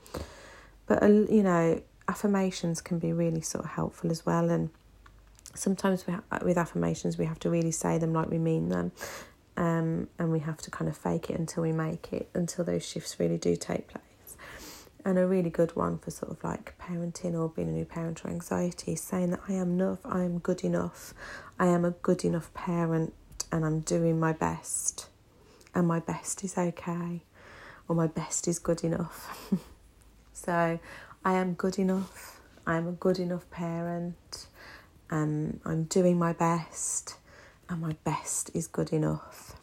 But, 0.86 1.04
uh, 1.04 1.06
you 1.06 1.44
know, 1.44 1.80
affirmations 2.08 2.80
can 2.80 2.98
be 2.98 3.12
really 3.12 3.40
sort 3.40 3.64
of 3.64 3.70
helpful 3.70 4.10
as 4.10 4.26
well, 4.26 4.50
and 4.50 4.70
sometimes 5.54 6.04
we 6.06 6.14
ha- 6.14 6.38
with 6.44 6.58
affirmations 6.58 7.16
we 7.16 7.26
have 7.26 7.38
to 7.40 7.50
really 7.50 7.70
say 7.70 7.98
them 7.98 8.12
like 8.12 8.28
we 8.28 8.38
mean 8.38 8.70
them. 8.70 8.90
Um, 9.54 10.08
and 10.18 10.32
we 10.32 10.40
have 10.40 10.56
to 10.62 10.70
kind 10.70 10.88
of 10.88 10.96
fake 10.96 11.28
it 11.28 11.38
until 11.38 11.62
we 11.62 11.72
make 11.72 12.10
it, 12.12 12.30
until 12.34 12.64
those 12.64 12.84
shifts 12.84 13.20
really 13.20 13.36
do 13.36 13.54
take 13.54 13.86
place. 13.86 14.11
And 15.04 15.18
a 15.18 15.26
really 15.26 15.50
good 15.50 15.74
one 15.74 15.98
for 15.98 16.12
sort 16.12 16.30
of 16.30 16.44
like 16.44 16.74
parenting 16.78 17.34
or 17.34 17.48
being 17.48 17.68
a 17.68 17.72
new 17.72 17.84
parent 17.84 18.24
or 18.24 18.30
anxiety 18.30 18.94
saying 18.94 19.30
that 19.30 19.40
I 19.48 19.54
am 19.54 19.72
enough, 19.72 19.98
I 20.04 20.22
am 20.22 20.38
good 20.38 20.62
enough, 20.62 21.12
I 21.58 21.66
am 21.66 21.84
a 21.84 21.90
good 21.90 22.24
enough 22.24 22.54
parent, 22.54 23.12
and 23.50 23.64
I'm 23.64 23.80
doing 23.80 24.20
my 24.20 24.32
best, 24.32 25.08
and 25.74 25.88
my 25.88 25.98
best 25.98 26.44
is 26.44 26.56
okay, 26.56 27.22
or 27.88 27.96
my 27.96 28.06
best 28.06 28.46
is 28.46 28.60
good 28.60 28.84
enough. 28.84 29.50
so 30.32 30.78
I 31.24 31.32
am 31.32 31.54
good 31.54 31.80
enough, 31.80 32.40
I 32.64 32.76
am 32.76 32.86
a 32.86 32.92
good 32.92 33.18
enough 33.18 33.50
parent, 33.50 34.46
and 35.10 35.58
I'm 35.64 35.82
doing 35.84 36.16
my 36.16 36.32
best, 36.32 37.16
and 37.68 37.80
my 37.80 37.96
best 38.04 38.52
is 38.54 38.68
good 38.68 38.92
enough. 38.92 39.56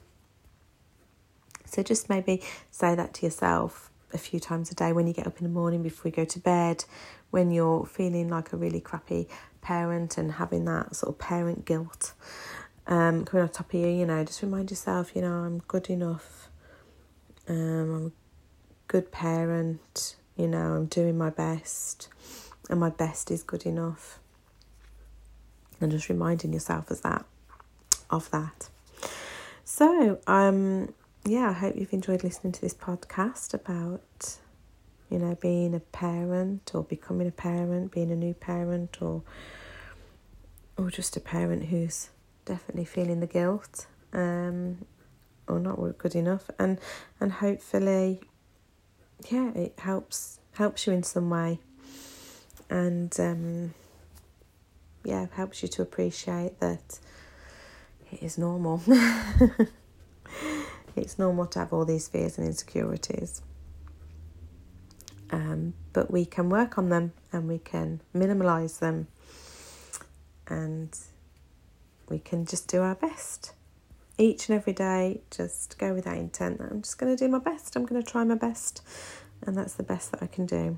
So 1.63 1.81
just 1.81 2.09
maybe 2.09 2.41
say 2.71 2.93
that 2.95 3.13
to 3.15 3.25
yourself 3.25 3.88
a 4.13 4.17
few 4.17 4.39
times 4.39 4.71
a 4.71 4.75
day 4.75 4.91
when 4.93 5.07
you 5.07 5.13
get 5.13 5.27
up 5.27 5.37
in 5.37 5.43
the 5.43 5.49
morning 5.49 5.83
before 5.83 6.09
you 6.09 6.15
go 6.15 6.25
to 6.25 6.39
bed, 6.39 6.85
when 7.31 7.51
you're 7.51 7.85
feeling 7.85 8.29
like 8.29 8.53
a 8.53 8.57
really 8.57 8.79
crappy 8.79 9.27
parent 9.61 10.17
and 10.17 10.33
having 10.33 10.65
that 10.65 10.95
sort 10.95 11.13
of 11.13 11.19
parent 11.19 11.65
guilt 11.65 12.13
um, 12.89 13.23
coming 13.23 13.43
on 13.43 13.49
top 13.49 13.71
of 13.73 13.79
you, 13.79 13.87
you 13.87 14.05
know, 14.05 14.23
just 14.23 14.41
remind 14.41 14.71
yourself, 14.71 15.15
you 15.15 15.21
know, 15.21 15.31
I'm 15.31 15.59
good 15.67 15.89
enough. 15.89 16.49
Um, 17.47 17.55
I'm 17.95 18.05
a 18.07 18.11
good 18.87 19.11
parent, 19.11 20.15
you 20.35 20.47
know, 20.47 20.73
I'm 20.73 20.85
doing 20.87 21.17
my 21.17 21.29
best, 21.29 22.09
and 22.69 22.79
my 22.79 22.89
best 22.89 23.29
is 23.29 23.43
good 23.43 23.65
enough. 23.65 24.19
And 25.79 25.91
just 25.91 26.09
reminding 26.09 26.51
yourself 26.51 26.91
as 26.91 27.01
that 27.01 27.25
of 28.09 28.29
that. 28.31 28.69
So, 29.63 30.19
um, 30.25 30.93
yeah, 31.25 31.49
I 31.49 31.53
hope 31.53 31.75
you've 31.75 31.93
enjoyed 31.93 32.23
listening 32.23 32.53
to 32.53 32.61
this 32.61 32.73
podcast 32.73 33.53
about, 33.53 34.37
you 35.09 35.19
know, 35.19 35.35
being 35.35 35.75
a 35.75 35.79
parent 35.79 36.71
or 36.73 36.83
becoming 36.83 37.27
a 37.27 37.31
parent, 37.31 37.91
being 37.91 38.11
a 38.11 38.15
new 38.15 38.33
parent, 38.33 39.01
or 39.01 39.23
or 40.77 40.89
just 40.89 41.17
a 41.17 41.19
parent 41.19 41.65
who's 41.65 42.09
definitely 42.45 42.85
feeling 42.85 43.19
the 43.19 43.27
guilt, 43.27 43.87
um, 44.13 44.85
or 45.47 45.59
not 45.59 45.77
good 45.97 46.15
enough, 46.15 46.49
and 46.57 46.79
and 47.19 47.33
hopefully, 47.33 48.21
yeah, 49.29 49.51
it 49.53 49.73
helps 49.79 50.39
helps 50.53 50.87
you 50.87 50.93
in 50.93 51.03
some 51.03 51.29
way, 51.29 51.59
and 52.69 53.19
um, 53.19 53.73
yeah, 55.03 55.27
helps 55.33 55.61
you 55.61 55.69
to 55.69 55.81
appreciate 55.81 56.59
that 56.59 56.99
it 58.11 58.23
is 58.23 58.37
normal. 58.37 58.81
It's 60.95 61.19
normal 61.19 61.45
to 61.47 61.59
have 61.59 61.73
all 61.73 61.85
these 61.85 62.07
fears 62.07 62.37
and 62.37 62.47
insecurities. 62.47 63.41
Um, 65.31 65.73
but 65.93 66.09
we 66.09 66.25
can 66.25 66.49
work 66.49 66.77
on 66.77 66.89
them 66.89 67.13
and 67.31 67.47
we 67.47 67.59
can 67.59 68.01
minimalize 68.15 68.79
them 68.79 69.07
and 70.47 70.97
we 72.09 72.19
can 72.19 72.45
just 72.45 72.67
do 72.67 72.81
our 72.81 72.95
best. 72.95 73.53
Each 74.17 74.49
and 74.49 74.57
every 74.57 74.73
day, 74.73 75.21
just 75.31 75.77
go 75.77 75.93
with 75.93 76.05
that 76.05 76.17
intent 76.17 76.57
that 76.57 76.71
I'm 76.71 76.81
just 76.81 76.97
going 76.97 77.15
to 77.15 77.23
do 77.25 77.29
my 77.29 77.39
best, 77.39 77.75
I'm 77.75 77.85
going 77.85 78.01
to 78.03 78.11
try 78.11 78.23
my 78.25 78.35
best, 78.35 78.81
and 79.45 79.55
that's 79.55 79.75
the 79.75 79.83
best 79.83 80.11
that 80.11 80.21
I 80.21 80.27
can 80.27 80.45
do. 80.45 80.77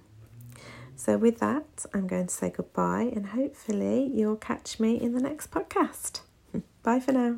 So, 0.96 1.18
with 1.18 1.40
that, 1.40 1.86
I'm 1.94 2.06
going 2.06 2.28
to 2.28 2.34
say 2.34 2.52
goodbye 2.52 3.12
and 3.16 3.28
hopefully 3.28 4.12
you'll 4.14 4.36
catch 4.36 4.80
me 4.80 5.02
in 5.02 5.14
the 5.14 5.22
next 5.22 5.50
podcast. 5.50 6.22
Bye 6.84 7.00
for 7.00 7.14
now. 7.14 7.38